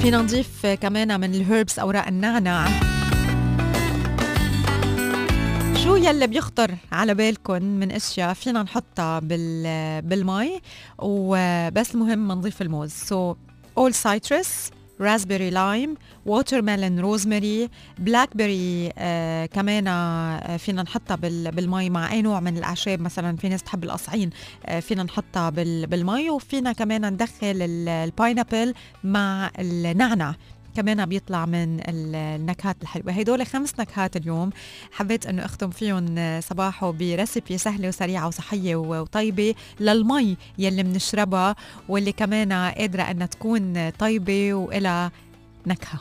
[0.02, 2.68] فينا نضيف كمان من الهيربس أوراق النعناع.
[5.88, 10.60] شو يلي بيخطر على بالكم من أشياء فينا نحطها بال بالمي
[10.98, 12.90] وبس مهم نضيف الموز.
[12.90, 13.34] so
[13.78, 15.94] all citrus raspberry lime
[16.26, 18.88] watermelon rosemary blackberry
[19.46, 23.00] كمان آه فينا نحطها بال بالمي مع أي نوع من الأعشاب.
[23.00, 24.30] مثلا في ناس تحب القصعين
[24.66, 26.30] آه فينا نحطها بال بالمي.
[26.30, 30.34] وفينا كمان ندخل ال- ال pineapple مع النعنع
[30.78, 33.12] كمان بيطلع من ال- النكهات الحلوة.
[33.12, 34.50] هدول خمس نكهات اليوم
[34.92, 41.56] حبيت إنه أختم فيهم صباحه بريسيبي سهلة وسريعة وصحية وطيبة للمي يلي بنشربها
[41.88, 45.12] واللي كمان قادرة إنها تكون طيبة وإلها
[45.66, 46.00] نكهة.